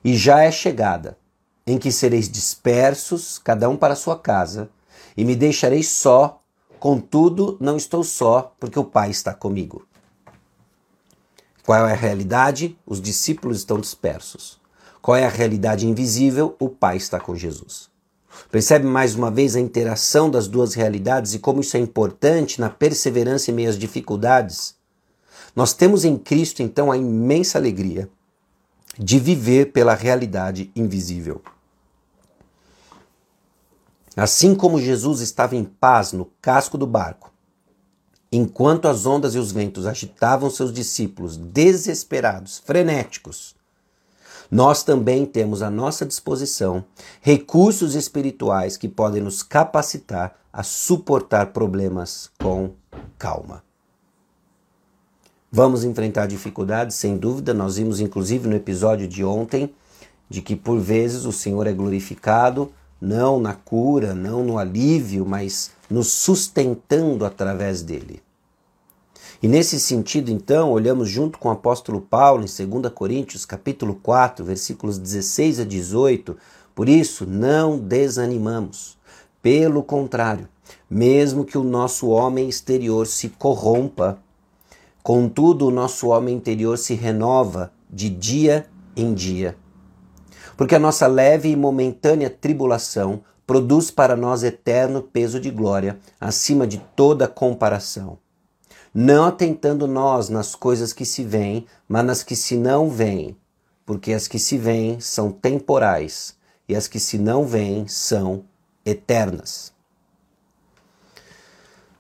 e 0.04 0.16
já 0.16 0.44
é 0.44 0.52
chegada, 0.52 1.18
em 1.66 1.78
que 1.78 1.90
sereis 1.90 2.28
dispersos, 2.28 3.40
cada 3.40 3.68
um 3.68 3.76
para 3.76 3.96
sua 3.96 4.16
casa, 4.16 4.70
e 5.16 5.24
me 5.24 5.34
deixareis 5.34 5.88
só 5.88 6.43
Contudo, 6.85 7.57
não 7.62 7.79
estou 7.79 8.05
só, 8.05 8.55
porque 8.61 8.79
o 8.79 8.85
Pai 8.85 9.09
está 9.09 9.33
comigo. 9.33 9.87
Qual 11.64 11.88
é 11.88 11.93
a 11.93 11.97
realidade? 11.97 12.79
Os 12.85 13.00
discípulos 13.00 13.57
estão 13.57 13.81
dispersos. 13.81 14.61
Qual 15.00 15.17
é 15.17 15.25
a 15.25 15.31
realidade 15.31 15.87
invisível? 15.87 16.55
O 16.61 16.69
Pai 16.69 16.99
está 16.99 17.19
com 17.19 17.35
Jesus. 17.35 17.88
Percebe 18.50 18.85
mais 18.85 19.14
uma 19.14 19.31
vez 19.31 19.57
a 19.57 19.61
interação 19.61 20.31
das 20.31 20.47
duas 20.47 20.75
realidades 20.75 21.33
e 21.33 21.38
como 21.38 21.62
isso 21.62 21.75
é 21.75 21.81
importante 21.81 22.61
na 22.61 22.69
perseverança 22.69 23.50
em 23.50 23.55
meio 23.55 23.71
às 23.71 23.79
dificuldades? 23.79 24.75
Nós 25.57 25.73
temos 25.73 26.05
em 26.05 26.19
Cristo, 26.19 26.62
então, 26.62 26.93
a 26.93 26.99
imensa 26.99 27.57
alegria 27.57 28.11
de 28.99 29.19
viver 29.19 29.73
pela 29.73 29.95
realidade 29.95 30.71
invisível. 30.76 31.41
Assim 34.16 34.54
como 34.54 34.80
Jesus 34.80 35.21
estava 35.21 35.56
em 35.56 35.64
paz 35.64 36.12
no 36.12 36.26
casco 36.40 36.78
do 36.78 36.87
barco, 36.87 37.33
enquanto 38.30 38.87
as 38.87 39.06
ondas 39.06 39.35
e 39.35 39.38
os 39.38 39.50
ventos 39.50 39.87
agitavam 39.87 40.50
seus 40.50 40.73
discípulos 40.73 41.37
desesperados, 41.37 42.62
frenéticos, 42.64 43.56
nós 44.50 44.85
também 44.85 45.26
temos 45.26 45.62
à 45.62 45.71
nossa 45.71 46.06
disposição 46.06 46.85
recursos 47.21 47.94
espirituais 47.94 48.76
que 48.76 48.88
podem 48.88 49.23
nos 49.23 49.42
capacitar 49.42 50.37
a 50.52 50.62
suportar 50.62 51.47
problemas 51.47 52.30
com 52.38 52.71
calma. 53.18 53.64
Vamos 55.50 55.83
enfrentar 55.85 56.26
dificuldades, 56.26 56.97
sem 56.97 57.16
dúvida. 57.16 57.54
Nós 57.54 57.76
vimos, 57.76 58.00
inclusive, 58.00 58.49
no 58.49 58.56
episódio 58.56 59.09
de 59.09 59.25
ontem, 59.25 59.75
de 60.28 60.42
que 60.42 60.54
por 60.54 60.78
vezes 60.78 61.25
o 61.25 61.33
Senhor 61.33 61.66
é 61.66 61.73
glorificado, 61.73 62.73
não 63.00 63.38
na 63.38 63.54
cura, 63.54 64.14
não 64.14 64.44
no 64.44 64.58
alívio, 64.58 65.26
mas 65.26 65.70
nos 65.90 66.08
sustentando 66.08 67.24
através 67.24 67.82
dele. 67.82 68.22
E 69.42 69.48
nesse 69.48 69.78
sentido, 69.78 70.30
então, 70.30 70.70
olhamos 70.70 71.08
junto 71.08 71.38
com 71.38 71.48
o 71.48 71.52
apóstolo 71.52 72.00
Paulo 72.00 72.44
em 72.44 72.66
2 72.66 72.92
Coríntios, 72.92 73.44
capítulo 73.44 73.94
4, 74.02 74.44
versículos 74.44 74.98
16 74.98 75.60
a 75.60 75.64
18, 75.64 76.36
por 76.74 76.88
isso 76.88 77.26
não 77.26 77.78
desanimamos. 77.78 78.96
Pelo 79.42 79.82
contrário, 79.82 80.48
mesmo 80.88 81.44
que 81.44 81.58
o 81.58 81.64
nosso 81.64 82.08
homem 82.08 82.48
exterior 82.48 83.06
se 83.06 83.28
corrompa, 83.28 84.18
Contudo, 85.04 85.66
o 85.66 85.70
nosso 85.70 86.08
homem 86.08 86.34
interior 86.34 86.78
se 86.78 86.94
renova 86.94 87.70
de 87.90 88.08
dia 88.08 88.66
em 88.96 89.12
dia. 89.12 89.54
Porque 90.56 90.75
a 90.75 90.78
nossa 90.78 91.06
leve 91.06 91.49
e 91.49 91.56
momentânea 91.56 92.30
tribulação 92.30 93.23
produz 93.46 93.90
para 93.90 94.16
nós 94.16 94.42
eterno 94.42 95.02
peso 95.02 95.38
de 95.38 95.50
glória, 95.50 95.99
acima 96.20 96.66
de 96.66 96.78
toda 96.96 97.28
comparação. 97.28 98.18
Não 98.92 99.25
atentando 99.25 99.87
nós 99.87 100.28
nas 100.28 100.54
coisas 100.54 100.92
que 100.92 101.04
se 101.04 101.25
veem, 101.25 101.66
mas 101.88 102.04
nas 102.04 102.23
que 102.23 102.37
se 102.37 102.56
não 102.56 102.88
veem, 102.88 103.37
porque 103.84 104.12
as 104.12 104.28
que 104.28 104.38
se 104.38 104.56
veem 104.56 105.00
são 105.00 105.32
temporais 105.32 106.37
e 106.68 106.76
as 106.76 106.87
que 106.87 107.00
se 107.00 107.18
não 107.18 107.44
veem 107.44 107.87
são 107.88 108.44
eternas. 108.87 109.73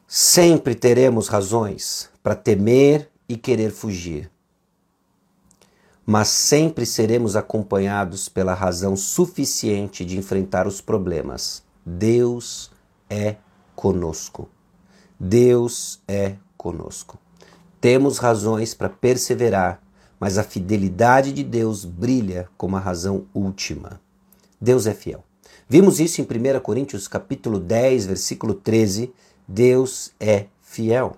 Sempre 0.06 0.74
teremos 0.74 1.26
razões 1.26 2.08
para 2.22 2.36
temer 2.36 3.10
e 3.28 3.36
querer 3.36 3.72
fugir. 3.72 4.30
Mas 6.06 6.28
sempre 6.28 6.84
seremos 6.84 7.34
acompanhados 7.34 8.28
pela 8.28 8.52
razão 8.54 8.96
suficiente 8.96 10.04
de 10.04 10.18
enfrentar 10.18 10.66
os 10.66 10.80
problemas. 10.80 11.62
Deus 11.84 12.70
é 13.08 13.36
conosco. 13.74 14.48
Deus 15.18 16.00
é 16.06 16.36
conosco. 16.56 17.18
Temos 17.80 18.18
razões 18.18 18.74
para 18.74 18.88
perseverar, 18.88 19.80
mas 20.18 20.38
a 20.38 20.42
fidelidade 20.42 21.32
de 21.32 21.42
Deus 21.42 21.84
brilha 21.84 22.48
como 22.56 22.76
a 22.76 22.80
razão 22.80 23.26
última. 23.34 24.00
Deus 24.60 24.86
é 24.86 24.94
fiel. 24.94 25.24
Vimos 25.68 26.00
isso 26.00 26.20
em 26.20 26.24
1 26.24 26.60
Coríntios 26.60 27.08
capítulo 27.08 27.58
10, 27.58 28.06
versículo 28.06 28.54
13. 28.54 29.12
Deus 29.46 30.12
é 30.18 30.46
fiel. 30.62 31.16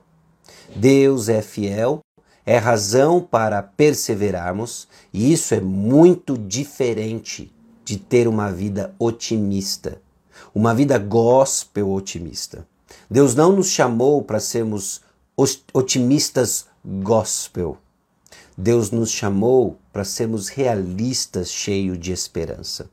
Deus 0.74 1.28
é 1.28 1.42
fiel, 1.42 2.00
é 2.46 2.58
razão 2.58 3.20
para 3.20 3.60
perseverarmos, 3.60 4.86
e 5.12 5.32
isso 5.32 5.52
é 5.52 5.60
muito 5.60 6.38
diferente 6.38 7.52
de 7.84 7.96
ter 7.96 8.28
uma 8.28 8.52
vida 8.52 8.94
otimista, 9.00 10.00
uma 10.54 10.72
vida 10.72 10.96
gospel 10.96 11.90
otimista. 11.90 12.64
Deus 13.10 13.34
não 13.34 13.52
nos 13.52 13.68
chamou 13.68 14.22
para 14.22 14.38
sermos 14.38 15.00
otimistas 15.74 16.66
gospel. 16.84 17.78
Deus 18.56 18.92
nos 18.92 19.10
chamou 19.10 19.76
para 19.92 20.04
sermos 20.04 20.48
realistas, 20.48 21.50
cheios 21.50 21.98
de 21.98 22.12
esperança. 22.12 22.88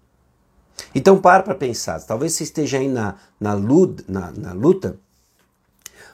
Então 0.94 1.20
para 1.20 1.44
para 1.44 1.56
pensar, 1.56 2.02
talvez 2.02 2.34
você 2.34 2.44
esteja 2.44 2.80
aí 2.80 2.88
na, 2.88 3.16
na, 3.40 3.56
na, 3.56 4.32
na 4.32 4.52
luta 4.52 4.98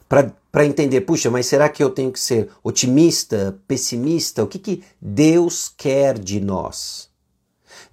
para 0.07 0.65
entender, 0.65 1.01
puxa, 1.01 1.29
mas 1.29 1.45
será 1.45 1.69
que 1.69 1.83
eu 1.83 1.89
tenho 1.89 2.11
que 2.11 2.19
ser 2.19 2.49
otimista, 2.63 3.59
pessimista? 3.67 4.43
O 4.43 4.47
que, 4.47 4.57
que 4.57 4.83
Deus 4.99 5.71
quer 5.75 6.17
de 6.17 6.39
nós? 6.39 7.09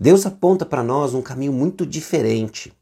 Deus 0.00 0.24
aponta 0.24 0.64
para 0.64 0.82
nós 0.82 1.14
um 1.14 1.22
caminho 1.22 1.52
muito 1.52 1.84
diferente. 1.84 2.72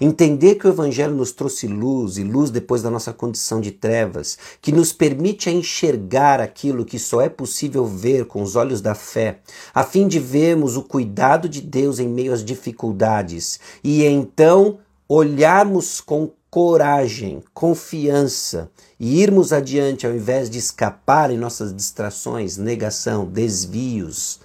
Entender 0.00 0.56
que 0.56 0.66
o 0.66 0.70
Evangelho 0.70 1.14
nos 1.14 1.32
trouxe 1.32 1.66
luz 1.66 2.16
e 2.16 2.24
luz 2.24 2.50
depois 2.50 2.82
da 2.82 2.90
nossa 2.90 3.12
condição 3.12 3.60
de 3.60 3.70
trevas, 3.70 4.38
que 4.60 4.72
nos 4.72 4.92
permite 4.92 5.50
enxergar 5.50 6.40
aquilo 6.40 6.84
que 6.84 6.98
só 6.98 7.20
é 7.20 7.28
possível 7.28 7.86
ver 7.86 8.26
com 8.26 8.42
os 8.42 8.56
olhos 8.56 8.80
da 8.80 8.94
fé, 8.94 9.40
a 9.74 9.82
fim 9.82 10.06
de 10.06 10.18
vermos 10.18 10.76
o 10.76 10.82
cuidado 10.82 11.48
de 11.48 11.60
Deus 11.60 11.98
em 11.98 12.08
meio 12.08 12.32
às 12.32 12.44
dificuldades 12.44 13.58
e 13.82 14.04
então 14.04 14.78
olharmos 15.08 16.00
com 16.00 16.30
coragem, 16.50 17.42
confiança 17.54 18.70
e 18.98 19.22
irmos 19.22 19.52
adiante 19.52 20.06
ao 20.06 20.12
invés 20.12 20.50
de 20.50 20.58
escapar 20.58 21.30
em 21.30 21.38
nossas 21.38 21.74
distrações, 21.74 22.56
negação, 22.56 23.24
desvios, 23.24 24.40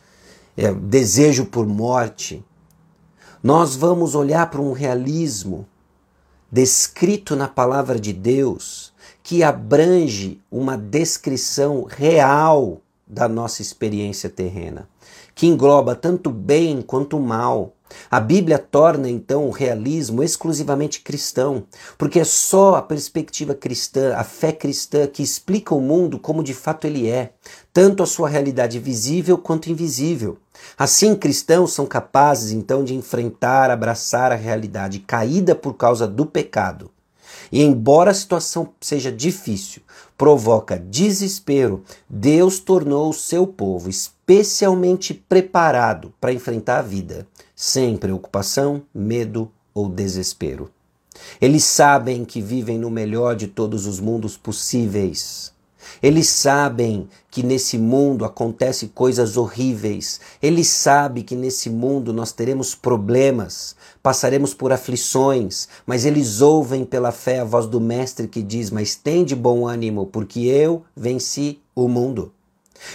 é, 0.55 0.71
desejo 0.71 1.45
por 1.45 1.65
morte, 1.65 2.45
nós 3.41 3.75
vamos 3.75 4.15
olhar 4.15 4.49
para 4.49 4.61
um 4.61 4.71
realismo 4.71 5.67
descrito 6.51 7.35
na 7.35 7.47
palavra 7.47 7.99
de 7.99 8.13
Deus 8.13 8.93
que 9.21 9.43
abrange 9.43 10.39
uma 10.49 10.77
descrição 10.77 11.83
real 11.83 12.81
da 13.07 13.27
nossa 13.27 13.61
experiência 13.61 14.29
terrena, 14.29 14.87
que 15.33 15.47
engloba 15.47 15.95
tanto 15.95 16.29
bem 16.31 16.81
quanto 16.81 17.19
mal, 17.19 17.74
a 18.09 18.19
Bíblia 18.19 18.57
torna 18.57 19.09
então 19.09 19.47
o 19.47 19.51
realismo 19.51 20.23
exclusivamente 20.23 21.01
cristão, 21.01 21.65
porque 21.97 22.19
é 22.19 22.23
só 22.23 22.75
a 22.75 22.81
perspectiva 22.81 23.53
cristã, 23.53 24.15
a 24.15 24.23
fé 24.23 24.51
cristã, 24.51 25.07
que 25.07 25.23
explica 25.23 25.75
o 25.75 25.81
mundo 25.81 26.19
como 26.19 26.43
de 26.43 26.53
fato 26.53 26.85
ele 26.87 27.09
é, 27.09 27.33
tanto 27.71 28.01
a 28.01 28.07
sua 28.07 28.29
realidade 28.29 28.79
visível 28.79 29.37
quanto 29.37 29.69
invisível. 29.69 30.37
Assim, 30.77 31.15
cristãos 31.15 31.73
são 31.73 31.85
capazes 31.85 32.51
então 32.51 32.83
de 32.83 32.95
enfrentar, 32.95 33.69
abraçar 33.69 34.31
a 34.31 34.35
realidade 34.35 34.99
caída 34.99 35.53
por 35.53 35.73
causa 35.73 36.07
do 36.07 36.25
pecado. 36.25 36.89
E 37.51 37.61
embora 37.61 38.11
a 38.11 38.13
situação 38.13 38.69
seja 38.79 39.11
difícil, 39.11 39.81
provoca 40.17 40.79
desespero, 40.79 41.83
Deus 42.09 42.59
tornou 42.59 43.09
o 43.09 43.13
seu 43.13 43.45
povo 43.45 43.89
especialmente 43.89 45.13
preparado 45.13 46.13
para 46.19 46.33
enfrentar 46.33 46.79
a 46.79 46.83
vida 46.83 47.27
sem 47.55 47.95
preocupação, 47.95 48.83
medo 48.93 49.49
ou 49.73 49.87
desespero. 49.87 50.69
Eles 51.39 51.63
sabem 51.63 52.25
que 52.25 52.41
vivem 52.41 52.77
no 52.77 52.89
melhor 52.89 53.35
de 53.35 53.47
todos 53.47 53.85
os 53.85 53.99
mundos 53.99 54.35
possíveis. 54.35 55.53
Eles 56.01 56.27
sabem 56.27 57.07
que 57.29 57.43
nesse 57.43 57.77
mundo 57.77 58.25
acontecem 58.25 58.89
coisas 58.89 59.37
horríveis. 59.37 60.19
Eles 60.41 60.67
sabem 60.67 61.23
que 61.23 61.35
nesse 61.35 61.69
mundo 61.69 62.11
nós 62.11 62.31
teremos 62.31 62.75
problemas, 62.75 63.75
passaremos 64.01 64.53
por 64.53 64.71
aflições, 64.71 65.67
mas 65.85 66.05
eles 66.05 66.41
ouvem 66.41 66.83
pela 66.83 67.11
fé 67.11 67.39
a 67.39 67.45
voz 67.45 67.67
do 67.67 67.79
Mestre 67.79 68.27
que 68.27 68.41
diz: 68.41 68.69
Mas 68.69 68.95
tem 68.95 69.23
de 69.23 69.35
bom 69.35 69.67
ânimo, 69.67 70.07
porque 70.07 70.41
eu 70.41 70.83
venci 70.95 71.59
o 71.75 71.87
mundo. 71.87 72.31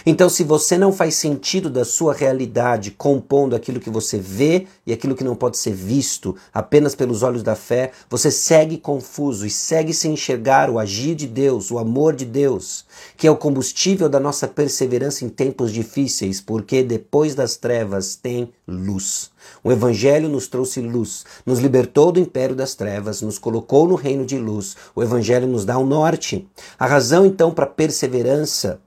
Então, 0.04 0.28
se 0.28 0.44
você 0.44 0.78
não 0.78 0.92
faz 0.92 1.14
sentido 1.14 1.68
da 1.68 1.84
sua 1.84 2.14
realidade 2.14 2.90
compondo 2.90 3.54
aquilo 3.54 3.80
que 3.80 3.90
você 3.90 4.18
vê 4.18 4.66
e 4.86 4.92
aquilo 4.92 5.14
que 5.14 5.24
não 5.24 5.34
pode 5.34 5.58
ser 5.58 5.72
visto 5.72 6.36
apenas 6.52 6.94
pelos 6.94 7.22
olhos 7.22 7.42
da 7.42 7.54
fé, 7.54 7.92
você 8.08 8.30
segue 8.30 8.78
confuso 8.78 9.46
e 9.46 9.50
segue 9.50 9.92
sem 9.92 10.12
enxergar 10.12 10.70
o 10.70 10.78
agir 10.78 11.14
de 11.14 11.26
Deus, 11.26 11.70
o 11.70 11.78
amor 11.78 12.14
de 12.14 12.24
Deus, 12.24 12.84
que 13.16 13.26
é 13.26 13.30
o 13.30 13.36
combustível 13.36 14.08
da 14.08 14.20
nossa 14.20 14.46
perseverança 14.46 15.24
em 15.24 15.28
tempos 15.28 15.72
difíceis, 15.72 16.40
porque 16.40 16.82
depois 16.82 17.34
das 17.34 17.56
trevas 17.56 18.14
tem 18.14 18.52
luz. 18.66 19.30
O 19.64 19.72
Evangelho 19.72 20.28
nos 20.28 20.46
trouxe 20.46 20.80
luz, 20.80 21.24
nos 21.44 21.58
libertou 21.58 22.12
do 22.12 22.20
império 22.20 22.54
das 22.54 22.74
trevas, 22.74 23.22
nos 23.22 23.38
colocou 23.38 23.88
no 23.88 23.94
reino 23.94 24.24
de 24.24 24.38
luz. 24.38 24.76
O 24.94 25.02
Evangelho 25.02 25.46
nos 25.46 25.64
dá 25.64 25.78
o 25.78 25.82
um 25.82 25.86
norte. 25.86 26.46
A 26.78 26.86
razão, 26.86 27.24
então, 27.24 27.50
para 27.50 27.66
perseverança 27.66 28.80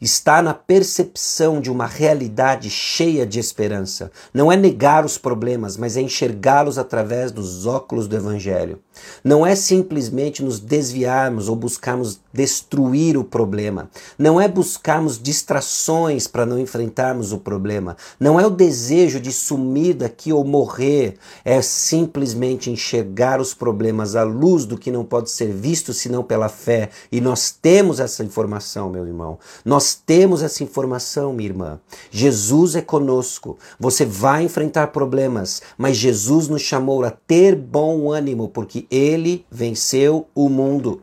está 0.00 0.42
na 0.42 0.54
percepção 0.54 1.60
de 1.60 1.70
uma 1.70 1.86
realidade 1.86 2.70
cheia 2.70 3.26
de 3.26 3.38
esperança. 3.38 4.10
Não 4.32 4.50
é 4.50 4.56
negar 4.56 5.04
os 5.04 5.18
problemas, 5.18 5.76
mas 5.76 5.96
é 5.96 6.00
enxergá-los 6.00 6.78
através 6.78 7.32
dos 7.32 7.66
óculos 7.66 8.06
do 8.06 8.16
Evangelho. 8.16 8.80
Não 9.22 9.46
é 9.46 9.54
simplesmente 9.54 10.42
nos 10.42 10.60
desviarmos 10.60 11.48
ou 11.48 11.56
buscarmos 11.56 12.20
destruir 12.32 13.16
o 13.16 13.24
problema. 13.24 13.90
Não 14.18 14.40
é 14.40 14.46
buscarmos 14.46 15.20
distrações 15.20 16.26
para 16.26 16.44
não 16.44 16.58
enfrentarmos 16.58 17.32
o 17.32 17.38
problema. 17.38 17.96
Não 18.20 18.38
é 18.38 18.46
o 18.46 18.50
desejo 18.50 19.18
de 19.18 19.32
sumir 19.32 19.94
daqui 19.94 20.32
ou 20.32 20.44
morrer. 20.44 21.16
É 21.44 21.62
simplesmente 21.62 22.70
enxergar 22.70 23.40
os 23.40 23.54
problemas 23.54 24.14
à 24.14 24.22
luz 24.22 24.66
do 24.66 24.76
que 24.76 24.90
não 24.90 25.04
pode 25.04 25.30
ser 25.30 25.50
visto 25.52 25.92
senão 25.94 26.22
pela 26.22 26.48
fé. 26.48 26.90
E 27.10 27.20
nós 27.20 27.50
temos 27.50 28.00
essa 28.00 28.22
informação, 28.22 28.90
meu 28.90 29.06
irmão. 29.06 29.38
Nós 29.64 29.94
temos 29.94 30.42
essa 30.42 30.62
informação, 30.62 31.32
minha 31.32 31.48
irmã. 31.48 31.80
Jesus 32.10 32.74
é 32.76 32.82
conosco. 32.82 33.58
Você 33.78 34.04
vai 34.04 34.44
enfrentar 34.44 34.88
problemas, 34.88 35.62
mas 35.76 35.96
Jesus 35.96 36.48
nos 36.48 36.62
chamou 36.62 37.04
a 37.04 37.10
ter 37.10 37.56
bom 37.56 38.10
ânimo, 38.10 38.48
porque 38.48 38.85
ele 38.90 39.46
venceu 39.50 40.28
o 40.34 40.48
mundo. 40.48 41.02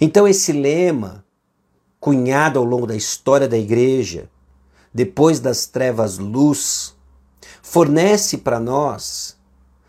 Então, 0.00 0.26
esse 0.26 0.52
lema, 0.52 1.24
cunhado 2.00 2.58
ao 2.58 2.64
longo 2.64 2.86
da 2.86 2.96
história 2.96 3.48
da 3.48 3.58
igreja, 3.58 4.30
depois 4.92 5.40
das 5.40 5.66
trevas, 5.66 6.18
luz, 6.18 6.96
fornece 7.62 8.38
para 8.38 8.58
nós, 8.58 9.36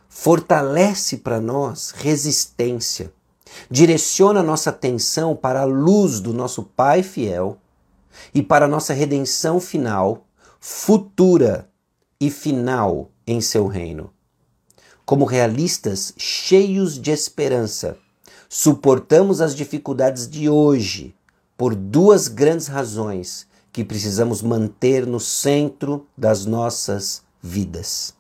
fortalece 0.10 1.18
para 1.18 1.40
nós 1.40 1.92
resistência, 1.92 3.14
direciona 3.70 4.44
nossa 4.44 4.72
atenção 4.72 5.36
para 5.36 5.62
a 5.62 5.66
luz 5.66 6.20
do 6.20 6.34
nosso 6.34 6.64
Pai 6.64 7.04
fiel 7.04 7.58
e 8.34 8.42
para 8.42 8.66
a 8.66 8.68
nossa 8.68 8.94
redenção 8.94 9.60
final, 9.60 10.26
futura 10.60 11.70
e 12.20 12.30
final 12.30 13.12
em 13.26 13.40
seu 13.40 13.68
reino. 13.68 14.12
Como 15.08 15.24
realistas 15.24 16.14
cheios 16.18 17.00
de 17.00 17.12
esperança, 17.12 17.98
suportamos 18.50 19.40
as 19.40 19.56
dificuldades 19.56 20.30
de 20.30 20.50
hoje 20.50 21.16
por 21.56 21.74
duas 21.74 22.28
grandes 22.28 22.68
razões 22.68 23.48
que 23.72 23.86
precisamos 23.86 24.42
manter 24.42 25.08
no 25.08 25.18
centro 25.18 26.06
das 26.18 26.46
nossas 26.46 27.22
vidas. 27.42 28.14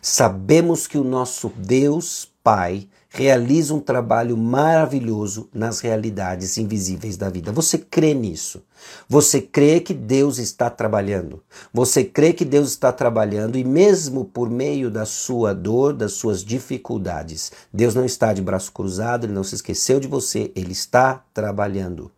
Sabemos 0.00 0.86
que 0.86 0.96
o 0.96 1.02
nosso 1.02 1.48
Deus 1.56 2.30
Pai 2.40 2.88
realiza 3.10 3.74
um 3.74 3.80
trabalho 3.80 4.36
maravilhoso 4.36 5.48
nas 5.52 5.80
realidades 5.80 6.58
invisíveis 6.58 7.16
da 7.16 7.30
vida. 7.30 7.50
Você 7.52 7.78
crê 7.78 8.12
nisso? 8.12 8.62
Você 9.08 9.40
crê 9.40 9.80
que 9.80 9.94
Deus 9.94 10.38
está 10.38 10.68
trabalhando? 10.68 11.42
Você 11.72 12.04
crê 12.04 12.32
que 12.32 12.44
Deus 12.44 12.68
está 12.68 12.92
trabalhando 12.92 13.56
e 13.56 13.64
mesmo 13.64 14.26
por 14.26 14.50
meio 14.50 14.90
da 14.90 15.06
sua 15.06 15.54
dor, 15.54 15.94
das 15.94 16.12
suas 16.12 16.44
dificuldades, 16.44 17.50
Deus 17.72 17.94
não 17.94 18.04
está 18.04 18.32
de 18.32 18.42
braço 18.42 18.70
cruzado, 18.72 19.24
ele 19.24 19.32
não 19.32 19.44
se 19.44 19.54
esqueceu 19.54 19.98
de 19.98 20.06
você, 20.06 20.52
ele 20.54 20.72
está 20.72 21.24
trabalhando. 21.32 22.12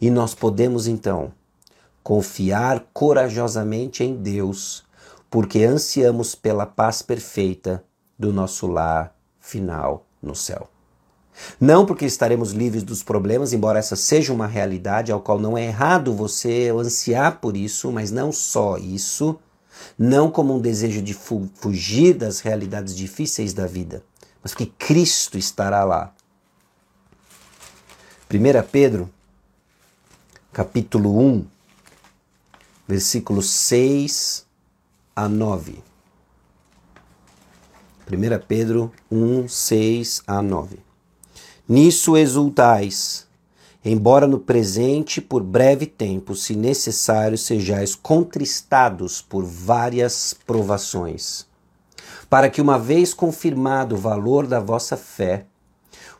E 0.00 0.10
nós 0.10 0.32
podemos 0.32 0.86
então 0.86 1.32
confiar 2.04 2.86
corajosamente 2.92 4.04
em 4.04 4.14
Deus, 4.14 4.84
porque 5.28 5.64
ansiamos 5.64 6.34
pela 6.34 6.64
paz 6.64 7.02
perfeita 7.02 7.84
do 8.18 8.32
nosso 8.32 8.66
lar 8.66 9.17
final 9.48 10.06
no 10.22 10.34
céu. 10.34 10.68
Não 11.60 11.86
porque 11.86 12.04
estaremos 12.04 12.52
livres 12.52 12.82
dos 12.82 13.02
problemas, 13.02 13.52
embora 13.52 13.78
essa 13.78 13.96
seja 13.96 14.32
uma 14.32 14.46
realidade 14.46 15.12
ao 15.12 15.20
qual 15.20 15.38
não 15.38 15.56
é 15.56 15.64
errado 15.64 16.12
você 16.12 16.70
ansiar 16.76 17.40
por 17.40 17.56
isso, 17.56 17.92
mas 17.92 18.10
não 18.10 18.32
só 18.32 18.76
isso, 18.76 19.38
não 19.96 20.30
como 20.30 20.56
um 20.56 20.60
desejo 20.60 21.00
de 21.00 21.14
fu 21.14 21.48
fugir 21.54 22.14
das 22.14 22.40
realidades 22.40 22.94
difíceis 22.94 23.52
da 23.52 23.66
vida, 23.66 24.02
mas 24.42 24.52
porque 24.52 24.72
Cristo 24.78 25.38
estará 25.38 25.84
lá. 25.84 26.12
1 28.30 28.68
Pedro, 28.70 29.08
capítulo 30.52 31.18
1, 31.20 31.46
versículos 32.86 33.48
6 33.50 34.44
a 35.14 35.28
9. 35.28 35.87
1 38.10 38.46
Pedro 38.48 38.90
1, 39.12 39.46
6 39.48 40.22
a 40.26 40.40
9. 40.40 40.78
Nisso 41.68 42.16
exultais, 42.16 43.26
embora 43.84 44.26
no 44.26 44.38
presente, 44.38 45.20
por 45.20 45.42
breve 45.42 45.84
tempo, 45.84 46.34
se 46.34 46.56
necessário, 46.56 47.36
sejais 47.36 47.94
contristados 47.94 49.20
por 49.20 49.44
várias 49.44 50.34
provações, 50.46 51.46
para 52.30 52.48
que, 52.48 52.62
uma 52.62 52.78
vez 52.78 53.12
confirmado 53.12 53.94
o 53.94 53.98
valor 53.98 54.46
da 54.46 54.58
vossa 54.58 54.96
fé, 54.96 55.44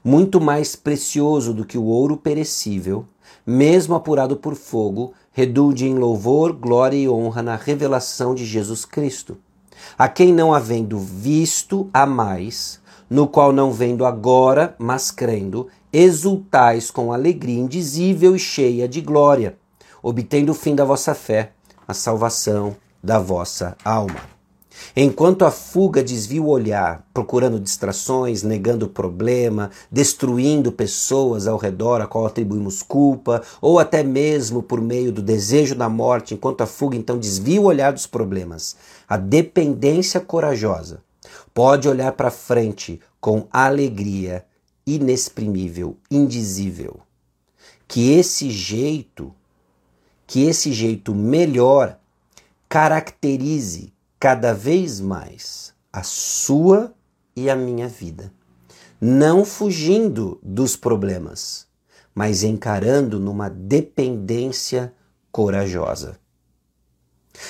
muito 0.05 0.39
mais 0.43 0.77
precioso 0.77 1.55
do 1.55 1.65
que 1.65 1.79
o 1.79 1.85
ouro 1.85 2.19
perecível, 2.19 3.07
mesmo 3.47 3.95
apurado 3.95 4.37
por 4.37 4.55
fogo, 4.55 5.15
redunde 5.33 5.87
em 5.87 5.95
louvor, 5.95 6.53
glória 6.53 6.99
e 6.99 7.09
honra 7.09 7.43
na 7.43 7.57
revelação 7.57 8.35
de 8.35 8.45
Jesus 8.45 8.85
Cristo 8.85 9.39
a 9.97 10.09
quem 10.09 10.33
não 10.33 10.53
havendo 10.53 10.99
visto 10.99 11.89
a 11.93 12.07
mais, 12.07 12.81
no 13.09 13.27
qual 13.27 13.53
não 13.53 13.73
vendo 13.73 14.05
agora, 14.05 14.75
mas 14.79 15.11
crendo, 15.11 15.69
exultais 15.93 16.91
com 16.91 17.13
alegria 17.13 17.59
indizível 17.59 18.37
e 18.37 18.39
cheia 18.39 18.89
de 18.89 19.01
glória, 19.01 19.57
obtendo 20.03 20.53
o 20.53 20.55
fim 20.55 20.75
da 20.75 20.85
vossa 20.85 21.15
fé, 21.15 21.53
a 21.87 21.95
salvação 21.95 22.77
da 23.03 23.19
vossa 23.19 23.77
alma. 23.85 24.39
Enquanto 24.95 25.45
a 25.45 25.51
fuga 25.51 26.03
desvia 26.03 26.43
o 26.43 26.49
olhar, 26.49 27.05
procurando 27.13 27.59
distrações, 27.59 28.43
negando 28.43 28.87
o 28.87 28.89
problema, 28.89 29.71
destruindo 29.91 30.71
pessoas 30.71 31.47
ao 31.47 31.59
redor 31.59 32.01
a 32.01 32.07
qual 32.07 32.27
atribuímos 32.27 32.83
culpa, 32.83 33.43
ou 33.61 33.79
até 33.79 34.03
mesmo 34.03 34.63
por 34.63 34.81
meio 34.81 35.11
do 35.11 35.23
desejo 35.23 35.75
da 35.75 35.89
morte, 35.89 36.35
enquanto 36.35 36.61
a 36.61 36.67
fuga 36.67 36.97
então 36.97 37.19
desvia 37.19 37.61
o 37.61 37.65
olhar 37.65 37.93
dos 37.93 38.07
problemas, 38.07 38.77
a 39.09 39.17
dependência 39.17 40.21
corajosa 40.21 41.03
pode 41.55 41.89
olhar 41.89 42.13
para 42.13 42.31
frente 42.31 43.01
com 43.21 43.49
alegria 43.51 44.45
inexprimível, 44.87 45.97
indizível. 46.11 47.01
Que 47.87 48.13
esse 48.13 48.51
jeito, 48.51 49.35
que 50.27 50.45
esse 50.45 50.73
jeito 50.73 51.15
melhor 51.15 51.99
caracterize 52.69 53.93
cada 54.21 54.53
vez 54.53 55.01
mais 55.01 55.73
a 55.93 56.03
sua 56.03 56.93
e 57.35 57.49
a 57.49 57.57
minha 57.57 57.89
vida. 57.89 58.33
Não 59.01 59.45
fugindo 59.45 60.39
dos 60.43 60.77
problemas, 60.77 61.67
mas 62.15 62.43
encarando 62.43 63.19
numa 63.19 63.49
dependência 63.49 64.93
corajosa. 65.33 66.19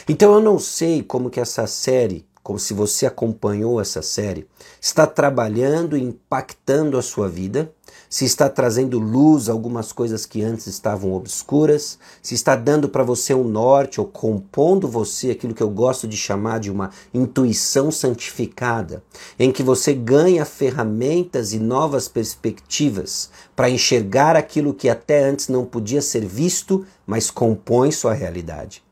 Então 0.08 0.34
eu 0.34 0.40
não 0.40 0.58
sei 0.58 1.02
como 1.02 1.30
que 1.30 1.40
essa 1.40 1.66
série 1.66 2.26
como 2.48 2.58
se 2.58 2.72
você 2.72 3.04
acompanhou 3.04 3.78
essa 3.78 4.00
série, 4.00 4.46
está 4.80 5.06
trabalhando 5.06 5.98
e 5.98 6.02
impactando 6.02 6.96
a 6.96 7.02
sua 7.02 7.28
vida, 7.28 7.70
se 8.08 8.24
está 8.24 8.48
trazendo 8.48 8.98
luz 8.98 9.50
a 9.50 9.52
algumas 9.52 9.92
coisas 9.92 10.24
que 10.24 10.42
antes 10.42 10.66
estavam 10.66 11.12
obscuras, 11.12 11.98
se 12.22 12.34
está 12.34 12.56
dando 12.56 12.88
para 12.88 13.04
você 13.04 13.34
um 13.34 13.44
norte 13.44 14.00
ou 14.00 14.06
compondo 14.06 14.88
você 14.88 15.30
aquilo 15.30 15.52
que 15.52 15.62
eu 15.62 15.68
gosto 15.68 16.08
de 16.08 16.16
chamar 16.16 16.58
de 16.58 16.70
uma 16.70 16.88
intuição 17.12 17.90
santificada, 17.90 19.04
em 19.38 19.52
que 19.52 19.62
você 19.62 19.92
ganha 19.92 20.46
ferramentas 20.46 21.52
e 21.52 21.58
novas 21.58 22.08
perspectivas 22.08 23.28
para 23.54 23.68
enxergar 23.68 24.36
aquilo 24.36 24.72
que 24.72 24.88
até 24.88 25.22
antes 25.22 25.48
não 25.48 25.66
podia 25.66 26.00
ser 26.00 26.24
visto, 26.24 26.86
mas 27.06 27.30
compõe 27.30 27.92
sua 27.92 28.14
realidade. 28.14 28.87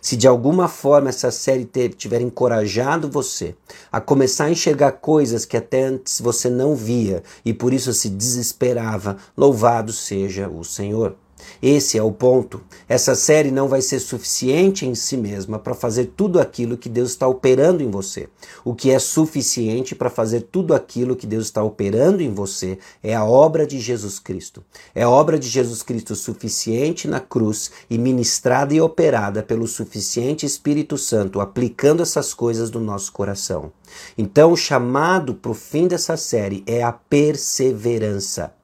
Se 0.00 0.16
de 0.16 0.26
alguma 0.26 0.68
forma 0.68 1.08
essa 1.08 1.30
série 1.30 1.64
tiver 1.96 2.20
encorajado 2.20 3.10
você 3.10 3.54
a 3.90 4.00
começar 4.00 4.44
a 4.44 4.50
enxergar 4.50 4.92
coisas 4.92 5.44
que 5.44 5.56
até 5.56 5.84
antes 5.84 6.20
você 6.20 6.48
não 6.48 6.74
via 6.74 7.22
e 7.44 7.52
por 7.52 7.72
isso 7.72 7.92
se 7.92 8.08
desesperava, 8.08 9.16
louvado 9.36 9.92
seja 9.92 10.48
o 10.48 10.64
Senhor. 10.64 11.16
Esse 11.62 11.98
é 11.98 12.02
o 12.02 12.12
ponto. 12.12 12.60
Essa 12.88 13.14
série 13.14 13.50
não 13.50 13.68
vai 13.68 13.82
ser 13.82 14.00
suficiente 14.00 14.86
em 14.86 14.94
si 14.94 15.16
mesma 15.16 15.58
para 15.58 15.74
fazer 15.74 16.12
tudo 16.16 16.40
aquilo 16.40 16.76
que 16.76 16.88
Deus 16.88 17.10
está 17.10 17.26
operando 17.26 17.82
em 17.82 17.90
você. 17.90 18.28
O 18.64 18.74
que 18.74 18.90
é 18.90 18.98
suficiente 18.98 19.94
para 19.94 20.10
fazer 20.10 20.42
tudo 20.42 20.74
aquilo 20.74 21.16
que 21.16 21.26
Deus 21.26 21.46
está 21.46 21.62
operando 21.62 22.22
em 22.22 22.32
você 22.32 22.78
é 23.02 23.14
a 23.14 23.24
obra 23.24 23.66
de 23.66 23.78
Jesus 23.78 24.18
Cristo. 24.18 24.64
É 24.94 25.02
a 25.02 25.10
obra 25.10 25.38
de 25.38 25.48
Jesus 25.48 25.82
Cristo 25.82 26.14
suficiente 26.14 27.06
na 27.06 27.20
cruz 27.20 27.70
e 27.88 27.98
ministrada 27.98 28.74
e 28.74 28.80
operada 28.80 29.42
pelo 29.42 29.66
suficiente 29.66 30.46
Espírito 30.46 30.96
Santo, 30.96 31.40
aplicando 31.40 32.02
essas 32.02 32.34
coisas 32.34 32.70
no 32.70 32.80
nosso 32.80 33.12
coração. 33.12 33.72
Então, 34.16 34.52
o 34.52 34.56
chamado 34.56 35.34
para 35.34 35.50
o 35.50 35.54
fim 35.54 35.86
dessa 35.86 36.16
série 36.16 36.62
é 36.66 36.82
a 36.82 36.92
perseverança. 36.92 38.59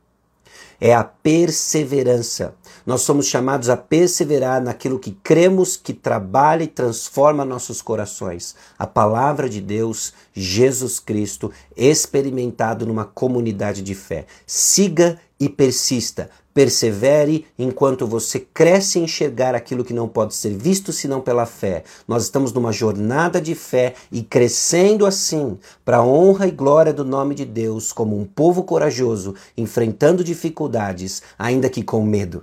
É 0.80 0.94
a 0.94 1.04
perseverança. 1.04 2.54
Nós 2.84 3.02
somos 3.02 3.26
chamados 3.26 3.68
a 3.68 3.76
perseverar 3.76 4.62
naquilo 4.62 4.98
que 4.98 5.12
cremos 5.22 5.76
que 5.76 5.92
trabalha 5.92 6.62
e 6.62 6.68
transforma 6.68 7.44
nossos 7.44 7.82
corações. 7.82 8.54
A 8.78 8.86
palavra 8.86 9.48
de 9.48 9.60
Deus, 9.60 10.12
Jesus 10.32 11.00
Cristo, 11.00 11.50
experimentado 11.76 12.86
numa 12.86 13.04
comunidade 13.04 13.82
de 13.82 13.94
fé. 13.94 14.26
Siga 14.46 15.18
e 15.38 15.48
persista. 15.48 16.30
Persevere 16.56 17.44
enquanto 17.58 18.06
você 18.06 18.40
cresce 18.40 18.98
em 18.98 19.02
enxergar 19.02 19.54
aquilo 19.54 19.84
que 19.84 19.92
não 19.92 20.08
pode 20.08 20.34
ser 20.34 20.56
visto 20.56 20.90
senão 20.90 21.20
pela 21.20 21.44
fé. 21.44 21.84
Nós 22.08 22.22
estamos 22.22 22.50
numa 22.50 22.72
jornada 22.72 23.42
de 23.42 23.54
fé 23.54 23.92
e 24.10 24.22
crescendo 24.22 25.04
assim, 25.04 25.58
para 25.84 25.98
a 25.98 26.02
honra 26.02 26.46
e 26.46 26.50
glória 26.50 26.94
do 26.94 27.04
nome 27.04 27.34
de 27.34 27.44
Deus, 27.44 27.92
como 27.92 28.18
um 28.18 28.24
povo 28.24 28.64
corajoso, 28.64 29.34
enfrentando 29.54 30.24
dificuldades, 30.24 31.22
ainda 31.38 31.68
que 31.68 31.82
com 31.82 32.02
medo. 32.02 32.42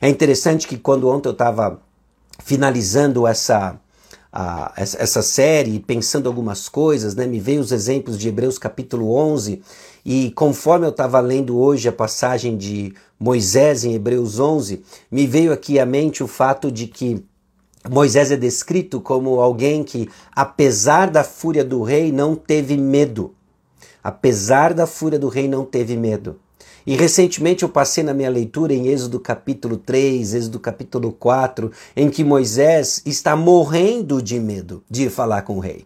É 0.00 0.08
interessante 0.08 0.68
que 0.68 0.78
quando 0.78 1.08
ontem 1.08 1.28
eu 1.28 1.32
estava 1.32 1.82
finalizando 2.44 3.26
essa, 3.26 3.80
a, 4.32 4.72
essa 4.76 5.22
série, 5.22 5.80
pensando 5.80 6.28
algumas 6.28 6.68
coisas, 6.68 7.14
né, 7.14 7.26
me 7.26 7.40
veio 7.40 7.60
os 7.60 7.72
exemplos 7.72 8.18
de 8.18 8.28
Hebreus 8.28 8.58
capítulo 8.58 9.14
11 9.14 9.62
e 10.04 10.30
conforme 10.32 10.86
eu 10.86 10.90
estava 10.90 11.20
lendo 11.20 11.58
hoje 11.58 11.88
a 11.88 11.92
passagem 11.92 12.56
de 12.56 12.94
Moisés 13.18 13.84
em 13.84 13.94
Hebreus 13.94 14.38
11, 14.38 14.82
me 15.10 15.26
veio 15.26 15.52
aqui 15.52 15.78
à 15.78 15.86
mente 15.86 16.22
o 16.22 16.26
fato 16.26 16.70
de 16.70 16.86
que 16.86 17.24
Moisés 17.88 18.30
é 18.30 18.36
descrito 18.36 19.00
como 19.00 19.40
alguém 19.40 19.82
que, 19.82 20.08
apesar 20.34 21.10
da 21.10 21.24
fúria 21.24 21.64
do 21.64 21.82
rei, 21.82 22.12
não 22.12 22.34
teve 22.34 22.76
medo. 22.76 23.34
Apesar 24.02 24.74
da 24.74 24.86
fúria 24.86 25.18
do 25.18 25.28
rei, 25.28 25.48
não 25.48 25.64
teve 25.64 25.96
medo. 25.96 26.38
E 26.86 26.96
recentemente 26.96 27.62
eu 27.62 27.68
passei 27.68 28.02
na 28.02 28.14
minha 28.14 28.30
leitura 28.30 28.72
em 28.72 28.88
Êxodo 28.88 29.20
capítulo 29.20 29.76
3, 29.76 30.34
Êxodo 30.34 30.58
capítulo 30.58 31.12
4, 31.12 31.70
em 31.94 32.08
que 32.08 32.24
Moisés 32.24 33.02
está 33.04 33.36
morrendo 33.36 34.22
de 34.22 34.40
medo 34.40 34.82
de 34.90 35.10
falar 35.10 35.42
com 35.42 35.56
o 35.56 35.60
rei. 35.60 35.84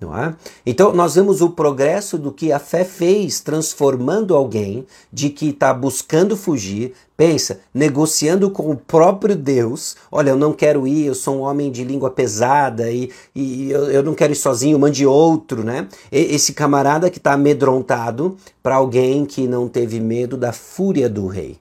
Não 0.00 0.16
é? 0.16 0.34
Então, 0.64 0.94
nós 0.94 1.14
vemos 1.14 1.42
o 1.42 1.50
progresso 1.50 2.16
do 2.16 2.32
que 2.32 2.50
a 2.50 2.58
fé 2.58 2.84
fez, 2.84 3.40
transformando 3.40 4.34
alguém 4.34 4.86
de 5.12 5.28
que 5.28 5.50
está 5.50 5.74
buscando 5.74 6.38
fugir, 6.38 6.94
pensa, 7.14 7.60
negociando 7.74 8.50
com 8.50 8.70
o 8.70 8.76
próprio 8.76 9.36
Deus. 9.36 9.96
Olha, 10.10 10.30
eu 10.30 10.36
não 10.36 10.54
quero 10.54 10.88
ir, 10.88 11.04
eu 11.04 11.14
sou 11.14 11.36
um 11.36 11.40
homem 11.40 11.70
de 11.70 11.84
língua 11.84 12.10
pesada 12.10 12.90
e, 12.90 13.10
e 13.34 13.70
eu, 13.70 13.90
eu 13.90 14.02
não 14.02 14.14
quero 14.14 14.32
ir 14.32 14.36
sozinho, 14.36 14.78
mande 14.78 15.04
outro, 15.04 15.62
né? 15.62 15.86
Esse 16.10 16.54
camarada 16.54 17.10
que 17.10 17.18
está 17.18 17.34
amedrontado 17.34 18.38
para 18.62 18.76
alguém 18.76 19.26
que 19.26 19.46
não 19.46 19.68
teve 19.68 20.00
medo 20.00 20.34
da 20.34 20.50
fúria 20.50 21.10
do 21.10 21.26
rei. 21.26 21.58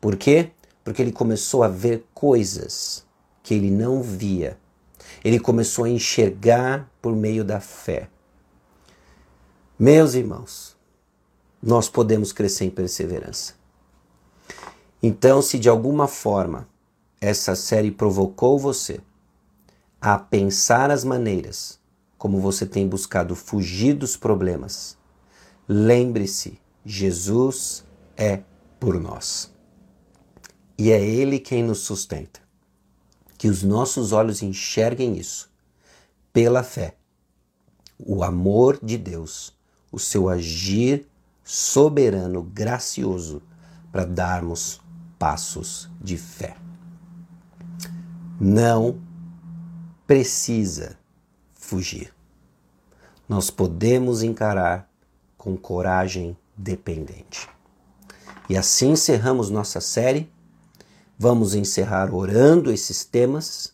Por 0.00 0.16
quê? 0.16 0.50
Porque 0.82 1.00
ele 1.00 1.12
começou 1.12 1.62
a 1.62 1.68
ver 1.68 2.04
coisas 2.12 3.04
que 3.44 3.54
ele 3.54 3.70
não 3.70 4.02
via 4.02 4.58
ele 5.24 5.40
começou 5.40 5.86
a 5.86 5.88
enxergar 5.88 6.92
por 7.00 7.16
meio 7.16 7.42
da 7.42 7.58
fé. 7.58 8.10
Meus 9.78 10.12
irmãos, 10.12 10.76
nós 11.62 11.88
podemos 11.88 12.30
crescer 12.30 12.66
em 12.66 12.70
perseverança. 12.70 13.54
Então, 15.02 15.40
se 15.40 15.58
de 15.58 15.68
alguma 15.68 16.06
forma 16.06 16.68
essa 17.18 17.56
série 17.56 17.90
provocou 17.90 18.58
você 18.58 19.00
a 19.98 20.18
pensar 20.18 20.90
as 20.90 21.04
maneiras 21.04 21.80
como 22.18 22.38
você 22.38 22.66
tem 22.66 22.86
buscado 22.86 23.34
fugir 23.34 23.94
dos 23.94 24.18
problemas, 24.18 24.98
lembre-se: 25.66 26.60
Jesus 26.84 27.82
é 28.14 28.42
por 28.78 29.00
nós. 29.00 29.50
E 30.76 30.90
é 30.90 31.02
Ele 31.02 31.38
quem 31.38 31.62
nos 31.62 31.78
sustenta 31.78 32.43
que 33.44 33.48
os 33.50 33.62
nossos 33.62 34.10
olhos 34.10 34.42
enxerguem 34.42 35.18
isso 35.18 35.52
pela 36.32 36.62
fé. 36.62 36.96
O 37.98 38.24
amor 38.24 38.78
de 38.82 38.96
Deus, 38.96 39.54
o 39.92 39.98
seu 39.98 40.30
agir 40.30 41.06
soberano, 41.44 42.42
gracioso, 42.42 43.42
para 43.92 44.06
darmos 44.06 44.80
passos 45.18 45.90
de 46.00 46.16
fé. 46.16 46.56
Não 48.40 48.98
precisa 50.06 50.98
fugir. 51.52 52.14
Nós 53.28 53.50
podemos 53.50 54.22
encarar 54.22 54.90
com 55.36 55.54
coragem 55.54 56.34
dependente. 56.56 57.46
E 58.48 58.56
assim 58.56 58.92
encerramos 58.92 59.50
nossa 59.50 59.82
série 59.82 60.32
Vamos 61.16 61.54
encerrar 61.54 62.12
orando 62.12 62.72
esses 62.72 63.04
temas 63.04 63.72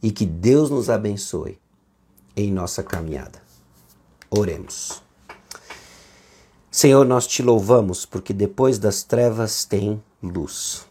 e 0.00 0.12
que 0.12 0.24
Deus 0.24 0.70
nos 0.70 0.88
abençoe 0.88 1.58
em 2.36 2.52
nossa 2.52 2.80
caminhada. 2.80 3.42
Oremos. 4.30 5.02
Senhor, 6.70 7.04
nós 7.04 7.26
te 7.26 7.42
louvamos 7.42 8.06
porque 8.06 8.32
depois 8.32 8.78
das 8.78 9.02
trevas 9.02 9.64
tem 9.64 10.00
luz. 10.22 10.86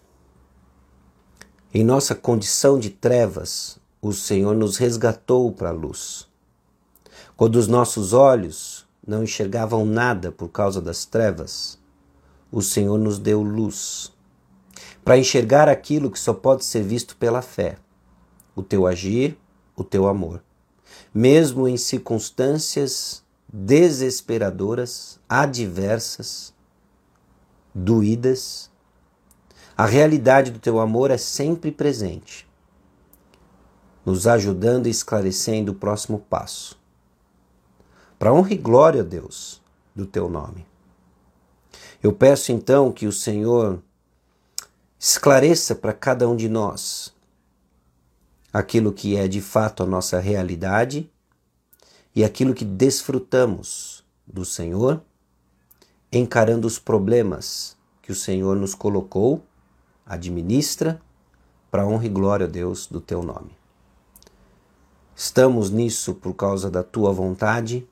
Em 1.73 1.81
nossa 1.81 2.13
condição 2.13 2.77
de 2.77 2.89
trevas, 2.89 3.79
o 4.01 4.12
Senhor 4.12 4.53
nos 4.53 4.75
resgatou 4.75 5.49
para 5.53 5.69
a 5.69 5.73
luz. 5.73 6.27
Quando 7.38 7.55
os 7.55 7.69
nossos 7.69 8.12
olhos 8.12 8.86
não 9.05 9.23
enxergavam 9.23 9.86
nada 9.86 10.29
por 10.29 10.49
causa 10.49 10.81
das 10.81 11.05
trevas, 11.05 11.79
o 12.51 12.62
Senhor 12.62 12.97
nos 12.97 13.17
deu 13.17 13.41
luz 13.41 14.12
para 15.08 15.17
enxergar 15.17 15.70
aquilo 15.70 16.12
que 16.12 16.20
só 16.20 16.34
pode 16.34 16.65
ser 16.65 16.84
visto 16.84 17.15
pela 17.15 17.41
fé, 17.41 17.78
o 18.54 18.62
teu 18.62 18.86
agir, 18.86 19.38
o 19.74 19.82
teu 19.82 20.06
amor. 20.06 20.43
Mesmo 21.13 21.65
em 21.65 21.78
circunstâncias 21.78 23.24
desesperadoras, 23.48 25.17
adversas, 25.30 26.54
doídas, 27.74 28.70
a 29.78 29.86
realidade 29.86 30.52
do 30.52 30.60
teu 30.60 30.78
amor 30.78 31.10
é 31.10 31.17
sempre 31.17 31.72
presente, 31.72 32.46
nos 34.06 34.28
ajudando 34.28 34.88
e 34.88 34.89
esclarecendo 34.89 35.72
o 35.72 35.76
próximo 35.76 36.20
passo. 36.20 36.78
Para 38.20 38.34
honra 38.34 38.52
e 38.52 38.58
glória, 38.58 39.06
Deus, 39.06 39.62
do 39.96 40.06
teu 40.06 40.30
nome. 40.30 40.67
Eu 42.04 42.12
peço 42.12 42.52
então 42.52 42.91
que 42.91 43.08
o 43.08 43.13
Senhor 43.13 43.82
esclareça 44.99 45.75
para 45.75 45.93
cada 45.93 46.27
um 46.27 46.36
de 46.36 46.49
nós 46.49 47.15
aquilo 48.51 48.91
que 48.91 49.15
é 49.15 49.27
de 49.27 49.39
fato 49.39 49.83
a 49.83 49.86
nossa 49.86 50.19
realidade 50.19 51.10
e 52.15 52.23
aquilo 52.23 52.55
que 52.55 52.65
desfrutamos 52.65 54.03
do 54.25 54.43
Senhor, 54.43 55.01
encarando 56.12 56.65
os 56.65 56.79
problemas 56.79 57.77
que 58.01 58.12
o 58.12 58.15
Senhor 58.15 58.55
nos 58.55 58.73
colocou, 58.73 59.43
administra, 60.05 60.99
para 61.69 61.86
honra 61.86 62.07
e 62.07 62.10
glória, 62.10 62.47
a 62.47 62.49
Deus, 62.49 62.88
do 62.88 62.99
teu 62.99 63.21
nome. 63.21 63.51
Estamos 65.15 65.69
nisso 65.69 66.15
por 66.15 66.33
causa 66.33 66.71
da 66.71 66.81
tua 66.81 67.12
vontade, 67.12 67.88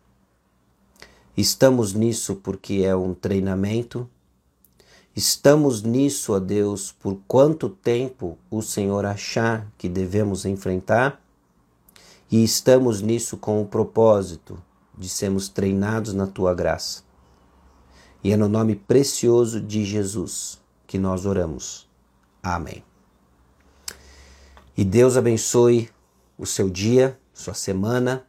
estamos 1.38 1.94
nisso 1.94 2.38
porque 2.38 2.82
é 2.84 2.96
um 2.96 3.14
treinamento 3.14 4.10
Estamos 5.16 5.82
nisso, 5.82 6.34
ó 6.34 6.40
Deus, 6.40 6.92
por 6.92 7.18
quanto 7.26 7.70
tempo 7.70 8.38
o 8.52 8.62
Senhor 8.62 9.06
achar 9.06 9.72
que 9.78 9.88
devemos 9.88 10.44
enfrentar, 10.44 11.22
e 12.30 12.44
estamos 12.44 13.02
nisso 13.02 13.38
com 13.38 13.62
o 13.62 13.66
propósito 13.66 14.62
de 14.98 15.08
sermos 15.08 15.48
treinados 15.48 16.14
na 16.14 16.28
tua 16.28 16.54
graça. 16.54 17.04
E 18.22 18.34
é 18.34 18.36
no 18.36 18.50
nome 18.50 18.76
precioso 18.76 19.62
de 19.62 19.86
Jesus 19.86 20.60
que 20.86 20.98
nós 20.98 21.26
oramos. 21.26 21.88
Amém. 22.44 22.84
E 24.76 24.84
Deus 24.84 25.16
abençoe 25.16 25.90
o 26.38 26.46
seu 26.46 26.70
dia, 26.70 27.18
sua 27.34 27.54
semana, 27.54 28.26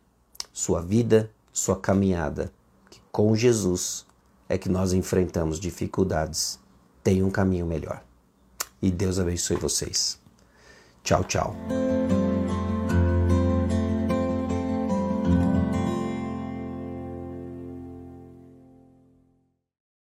sua 0.52 0.80
vida, 0.80 1.32
sua 1.52 1.74
caminhada. 1.74 2.52
Que 2.88 3.00
com 3.10 3.34
Jesus 3.34 4.06
é 4.48 4.56
que 4.56 4.68
nós 4.68 4.92
enfrentamos 4.92 5.58
dificuldades 5.58 6.60
tem 7.06 7.22
um 7.22 7.30
caminho 7.30 7.64
melhor. 7.64 8.02
E 8.82 8.90
Deus 8.90 9.20
abençoe 9.20 9.56
vocês. 9.56 10.18
Tchau, 11.04 11.22
tchau. 11.22 11.54